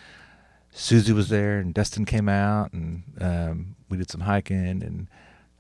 Susie 0.72 1.14
was 1.14 1.30
there, 1.30 1.60
and 1.60 1.74
Dustin 1.74 2.06
came 2.06 2.30
out, 2.30 2.74
and 2.74 3.04
um, 3.20 3.76
we 3.90 3.98
did 3.98 4.10
some 4.10 4.22
hiking, 4.22 4.84
and 4.84 5.08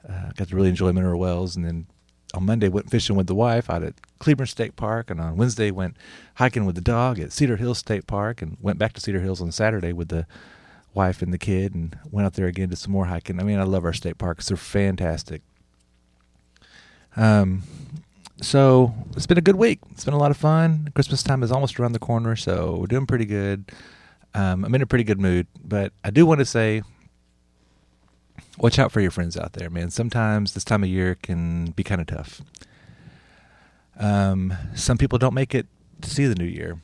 uh, 0.07 0.32
got 0.36 0.47
to 0.49 0.55
really 0.55 0.69
enjoy 0.69 0.91
Mineral 0.91 1.19
Wells. 1.19 1.55
And 1.55 1.65
then 1.65 1.88
on 2.34 2.45
Monday 2.45 2.69
went 2.69 2.89
fishing 2.89 3.15
with 3.15 3.27
the 3.27 3.36
wife 3.36 3.69
out 3.69 3.84
at 3.84 3.95
Cleburne 4.19 4.47
State 4.47 4.75
Park, 4.75 5.09
and 5.09 5.19
on 5.19 5.36
Wednesday 5.36 5.71
went 5.71 5.97
hiking 6.36 6.65
with 6.65 6.75
the 6.75 6.82
dog 6.82 7.19
at 7.19 7.32
Cedar 7.32 7.57
Hills 7.57 7.79
State 7.79 8.07
Park, 8.07 8.41
and 8.41 8.57
went 8.61 8.79
back 8.79 8.93
to 8.93 9.01
Cedar 9.01 9.21
Hills 9.21 9.41
on 9.41 9.51
Saturday 9.51 9.93
with 9.93 10.09
the 10.09 10.25
wife 10.93 11.21
and 11.21 11.34
the 11.34 11.38
kid, 11.38 11.73
and 11.73 11.97
went 12.09 12.25
out 12.25 12.34
there 12.34 12.47
again 12.47 12.69
to 12.69 12.75
some 12.75 12.91
more 12.91 13.05
hiking. 13.05 13.39
I 13.39 13.43
mean, 13.43 13.59
I 13.59 13.63
love 13.63 13.86
our 13.86 13.93
state 13.93 14.17
parks; 14.17 14.47
they're 14.47 14.57
fantastic. 14.57 15.41
Um, 17.17 17.63
so 18.41 18.93
it's 19.15 19.27
been 19.27 19.37
a 19.37 19.41
good 19.41 19.55
week. 19.55 19.79
It's 19.91 20.03
been 20.03 20.13
a 20.13 20.17
lot 20.17 20.31
of 20.31 20.37
fun. 20.37 20.89
Christmas 20.95 21.23
time 21.23 21.43
is 21.43 21.51
almost 21.51 21.79
around 21.79 21.93
the 21.93 21.99
corner, 21.99 22.35
so 22.35 22.77
we're 22.79 22.87
doing 22.87 23.05
pretty 23.05 23.25
good. 23.25 23.71
Um, 24.33 24.65
I'm 24.65 24.73
in 24.73 24.81
a 24.81 24.87
pretty 24.87 25.03
good 25.03 25.19
mood, 25.19 25.47
but 25.63 25.93
I 26.03 26.09
do 26.09 26.25
want 26.25 26.39
to 26.39 26.45
say, 26.45 26.81
watch 28.57 28.79
out 28.79 28.91
for 28.91 28.99
your 28.99 29.11
friends 29.11 29.37
out 29.37 29.53
there, 29.53 29.69
man. 29.69 29.91
Sometimes 29.91 30.53
this 30.53 30.63
time 30.63 30.83
of 30.83 30.89
year 30.89 31.15
can 31.15 31.71
be 31.71 31.83
kind 31.83 32.01
of 32.01 32.07
tough. 32.07 32.41
Um, 33.99 34.53
some 34.73 34.97
people 34.97 35.19
don't 35.19 35.33
make 35.33 35.53
it 35.53 35.67
to 36.01 36.09
see 36.09 36.25
the 36.25 36.35
new 36.35 36.45
year, 36.45 36.81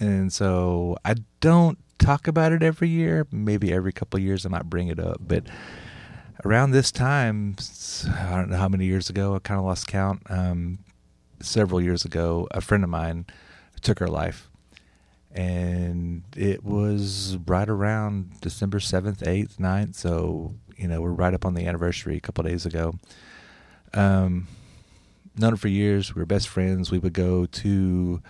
and 0.00 0.32
so 0.32 0.96
I 1.04 1.16
don't 1.40 1.78
talk 1.98 2.26
about 2.26 2.52
it 2.52 2.62
every 2.62 2.88
year. 2.88 3.26
Maybe 3.30 3.72
every 3.72 3.92
couple 3.92 4.18
years 4.18 4.46
I 4.46 4.48
might 4.48 4.70
bring 4.70 4.88
it 4.88 4.98
up, 4.98 5.18
but 5.20 5.44
around 6.44 6.72
this 6.72 6.90
time, 6.90 7.56
I 8.06 8.30
don't 8.30 8.50
know 8.50 8.56
how 8.56 8.68
many 8.68 8.86
years 8.86 9.10
ago, 9.10 9.34
I 9.34 9.38
kind 9.38 9.58
of 9.58 9.64
lost 9.64 9.86
count. 9.86 10.22
Um, 10.28 10.78
several 11.40 11.80
years 11.80 12.04
ago, 12.04 12.48
a 12.50 12.60
friend 12.60 12.84
of 12.84 12.90
mine 12.90 13.26
took 13.80 13.98
her 13.98 14.08
life. 14.08 14.48
And 15.34 16.24
it 16.36 16.62
was 16.62 17.38
right 17.46 17.68
around 17.68 18.40
December 18.40 18.78
7th, 18.78 19.22
8th, 19.22 19.56
9th. 19.56 19.94
So, 19.94 20.54
you 20.76 20.86
know, 20.88 21.00
we're 21.00 21.10
right 21.10 21.32
up 21.32 21.46
on 21.46 21.54
the 21.54 21.66
anniversary 21.66 22.16
a 22.16 22.20
couple 22.20 22.44
days 22.44 22.66
ago. 22.66 22.94
Um, 23.94 24.46
known 25.36 25.52
her 25.52 25.56
for 25.56 25.68
years. 25.68 26.14
We 26.14 26.20
were 26.20 26.26
best 26.26 26.48
friends. 26.48 26.90
We 26.90 26.98
would 26.98 27.14
go 27.14 27.46
to 27.46 28.22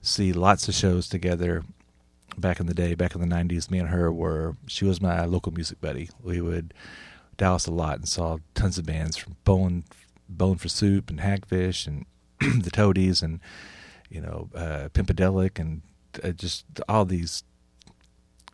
see 0.00 0.32
lots 0.32 0.68
of 0.68 0.74
shows 0.74 1.08
together 1.08 1.64
back 2.36 2.60
in 2.60 2.66
the 2.66 2.74
day, 2.74 2.94
back 2.94 3.16
in 3.16 3.20
the 3.20 3.26
90s. 3.26 3.68
Me 3.70 3.80
and 3.80 3.88
her 3.88 4.12
were, 4.12 4.56
she 4.68 4.84
was 4.84 5.00
my 5.00 5.24
local 5.24 5.52
music 5.52 5.80
buddy. 5.80 6.08
We 6.22 6.40
would 6.40 6.72
Dallas 7.38 7.66
a 7.66 7.70
lot 7.70 7.96
and 7.96 8.08
saw 8.08 8.38
tons 8.54 8.76
of 8.76 8.84
bands 8.84 9.16
from 9.16 9.36
Bone, 9.44 9.84
Bowling 10.28 10.58
for 10.58 10.68
Soup 10.68 11.08
and 11.08 11.20
Hagfish 11.20 11.86
and 11.86 12.04
the 12.62 12.70
Toadies 12.70 13.22
and 13.22 13.40
you 14.10 14.20
know 14.20 14.50
uh, 14.54 14.88
Pimpadelic 14.92 15.58
and 15.58 15.80
uh, 16.22 16.32
just 16.32 16.66
all 16.88 17.06
these 17.06 17.44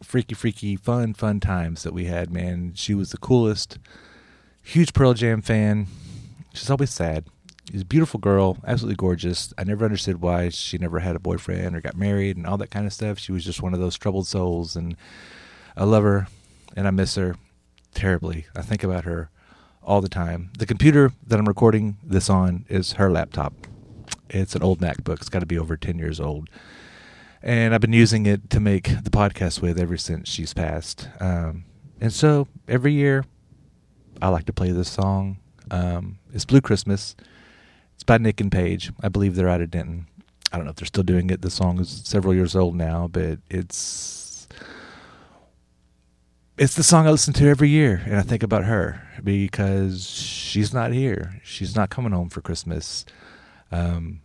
freaky, 0.02 0.34
freaky, 0.34 0.76
fun, 0.76 1.14
fun 1.14 1.40
times 1.40 1.82
that 1.82 1.94
we 1.94 2.04
had. 2.04 2.30
Man, 2.30 2.72
she 2.74 2.94
was 2.94 3.10
the 3.10 3.18
coolest. 3.18 3.78
Huge 4.62 4.92
Pearl 4.92 5.14
Jam 5.14 5.40
fan. 5.42 5.86
She's 6.52 6.70
always 6.70 6.90
sad. 6.90 7.24
She's 7.70 7.82
a 7.82 7.86
beautiful 7.86 8.20
girl, 8.20 8.58
absolutely 8.66 8.96
gorgeous. 8.96 9.54
I 9.56 9.64
never 9.64 9.86
understood 9.86 10.20
why 10.20 10.50
she 10.50 10.76
never 10.76 11.00
had 11.00 11.16
a 11.16 11.20
boyfriend 11.20 11.74
or 11.74 11.80
got 11.80 11.96
married 11.96 12.36
and 12.36 12.46
all 12.46 12.58
that 12.58 12.70
kind 12.70 12.86
of 12.86 12.92
stuff. 12.92 13.18
She 13.18 13.32
was 13.32 13.44
just 13.44 13.62
one 13.62 13.72
of 13.72 13.80
those 13.80 13.96
troubled 13.96 14.26
souls, 14.26 14.76
and 14.76 14.96
I 15.74 15.84
love 15.84 16.04
her 16.04 16.26
and 16.76 16.86
I 16.86 16.90
miss 16.90 17.14
her 17.14 17.36
terribly. 17.94 18.46
I 18.54 18.62
think 18.62 18.82
about 18.84 19.04
her 19.04 19.30
all 19.82 20.00
the 20.00 20.08
time. 20.08 20.50
The 20.58 20.66
computer 20.66 21.12
that 21.26 21.38
I'm 21.38 21.46
recording 21.46 21.96
this 22.02 22.28
on 22.30 22.64
is 22.68 22.92
her 22.92 23.10
laptop. 23.10 23.54
It's 24.30 24.54
an 24.54 24.62
old 24.62 24.80
MacBook. 24.80 25.16
It's 25.20 25.28
got 25.28 25.40
to 25.40 25.46
be 25.46 25.58
over 25.58 25.76
10 25.76 25.98
years 25.98 26.20
old. 26.20 26.48
and 27.42 27.74
I've 27.74 27.80
been 27.82 27.92
using 27.92 28.24
it 28.26 28.48
to 28.50 28.60
make 28.60 28.84
the 29.04 29.10
podcast 29.10 29.60
with 29.60 29.78
ever 29.78 29.96
since 29.98 30.28
she's 30.30 30.54
passed. 30.54 31.08
Um, 31.20 31.64
and 32.00 32.12
so 32.12 32.48
every 32.66 32.92
year, 32.94 33.24
I 34.22 34.28
like 34.28 34.46
to 34.46 34.52
play 34.52 34.70
this 34.72 34.88
song. 34.88 35.38
Um, 35.70 36.18
it's 36.32 36.44
Blue 36.46 36.62
Christmas. 36.62 37.14
It's 37.94 38.02
by 38.04 38.16
Nick 38.18 38.40
and 38.40 38.50
Paige. 38.50 38.92
I 39.02 39.08
believe 39.08 39.34
they're 39.36 39.48
out 39.48 39.60
of 39.60 39.70
Denton. 39.70 40.06
I 40.52 40.56
don't 40.56 40.64
know 40.64 40.70
if 40.70 40.76
they're 40.76 40.86
still 40.86 41.02
doing 41.04 41.28
it. 41.30 41.42
The 41.42 41.50
song 41.50 41.78
is 41.80 42.02
several 42.04 42.32
years 42.34 42.56
old 42.56 42.76
now, 42.76 43.08
but 43.08 43.40
it's 43.50 44.33
it's 46.56 46.74
the 46.74 46.82
song 46.82 47.06
I 47.06 47.10
listen 47.10 47.34
to 47.34 47.48
every 47.48 47.68
year, 47.68 48.02
and 48.06 48.16
I 48.16 48.22
think 48.22 48.42
about 48.42 48.64
her 48.64 49.02
because 49.22 50.08
she's 50.08 50.72
not 50.72 50.92
here. 50.92 51.40
She's 51.42 51.74
not 51.74 51.90
coming 51.90 52.12
home 52.12 52.28
for 52.28 52.40
Christmas. 52.40 53.04
Um, 53.72 54.20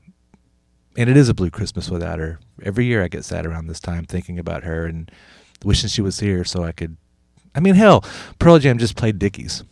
and 0.96 1.10
it 1.10 1.18
is 1.18 1.30
a 1.30 1.34
blue 1.34 1.50
Christmas 1.50 1.90
without 1.90 2.20
her. 2.20 2.40
Every 2.62 2.86
year 2.86 3.04
I 3.04 3.08
get 3.08 3.26
sad 3.26 3.46
around 3.46 3.68
this 3.68 3.80
time 3.80 4.06
thinking 4.06 4.38
about 4.38 4.64
her 4.64 4.86
and 4.86 5.12
wishing 5.64 5.90
she 5.90 6.02
was 6.02 6.20
here 6.20 6.44
so 6.44 6.64
I 6.64 6.72
could. 6.72 6.98
I 7.56 7.62
mean, 7.62 7.76
hell, 7.76 8.06
Pearl 8.38 8.60
Jam 8.60 8.78
just 8.78 8.96
played 8.96 9.18
Dickies. 9.18 9.64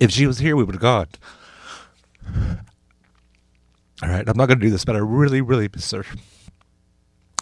If 0.00 0.12
she 0.12 0.26
was 0.26 0.38
here, 0.38 0.56
we 0.56 0.64
would 0.64 0.76
have 0.76 0.82
gone. 0.82 1.08
All 4.02 4.08
right, 4.08 4.26
I'm 4.26 4.36
not 4.36 4.46
going 4.46 4.60
to 4.60 4.64
do 4.64 4.70
this, 4.70 4.84
but 4.84 4.96
I 4.96 5.00
really, 5.00 5.40
really 5.40 5.68
miss 5.74 5.90
her. 5.90 6.04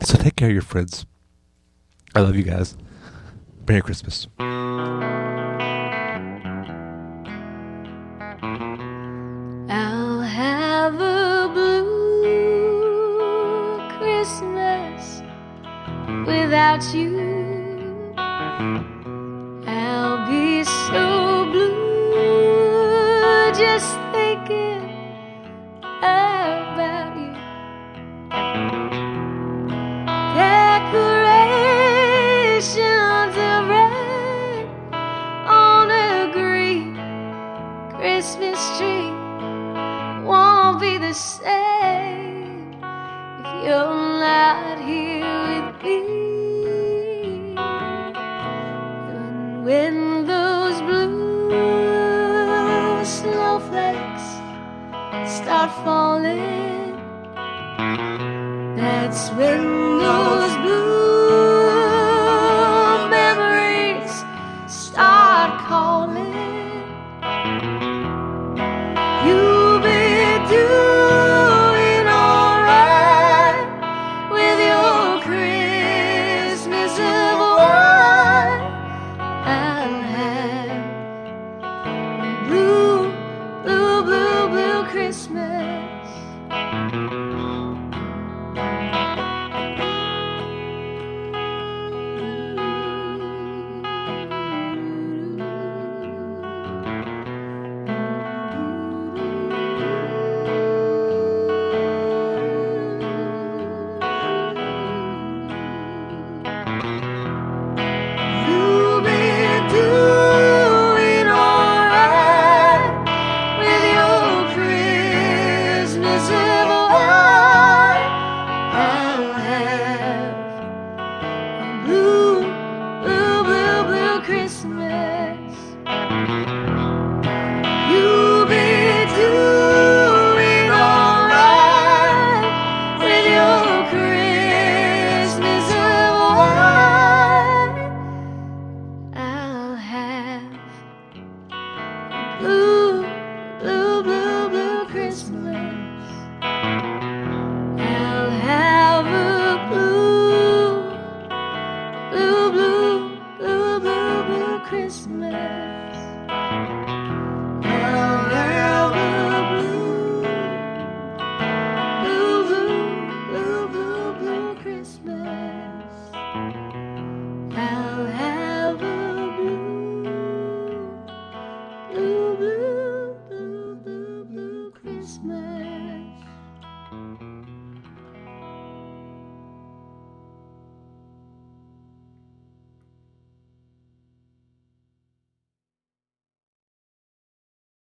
So 0.03 0.17
take 0.17 0.37
care 0.37 0.49
of 0.49 0.55
your 0.55 0.63
friends. 0.63 1.05
I 2.15 2.21
love 2.21 2.37
you 2.37 2.45
guys. 2.45 2.77
Merry 3.67 3.83
Christmas. 3.83 4.29
I'll 9.71 10.23
have 10.23 10.95
a 10.95 11.51
blue 11.53 12.79
Christmas 13.99 15.21
without 16.27 16.83
you. 16.95 18.15
I'll 19.67 20.27
be 20.27 20.65
so 20.65 21.45
blue 21.51 23.53
just 23.53 23.95
thinking 24.13 24.89
about 25.83 26.28
the 41.09 41.15
same 41.15 42.75
if 43.41 43.49
you're 43.65 44.21
not 44.21 44.79
here 44.79 45.25
with 45.49 45.83
me. 45.83 46.01
And 49.17 49.65
when 49.65 50.27
those 50.27 50.79
blue 50.83 51.49
snowflakes 53.07 54.27
start 55.37 55.71
falling, 55.83 56.93
that's 58.77 59.31
when 59.31 59.63
those 60.05 60.58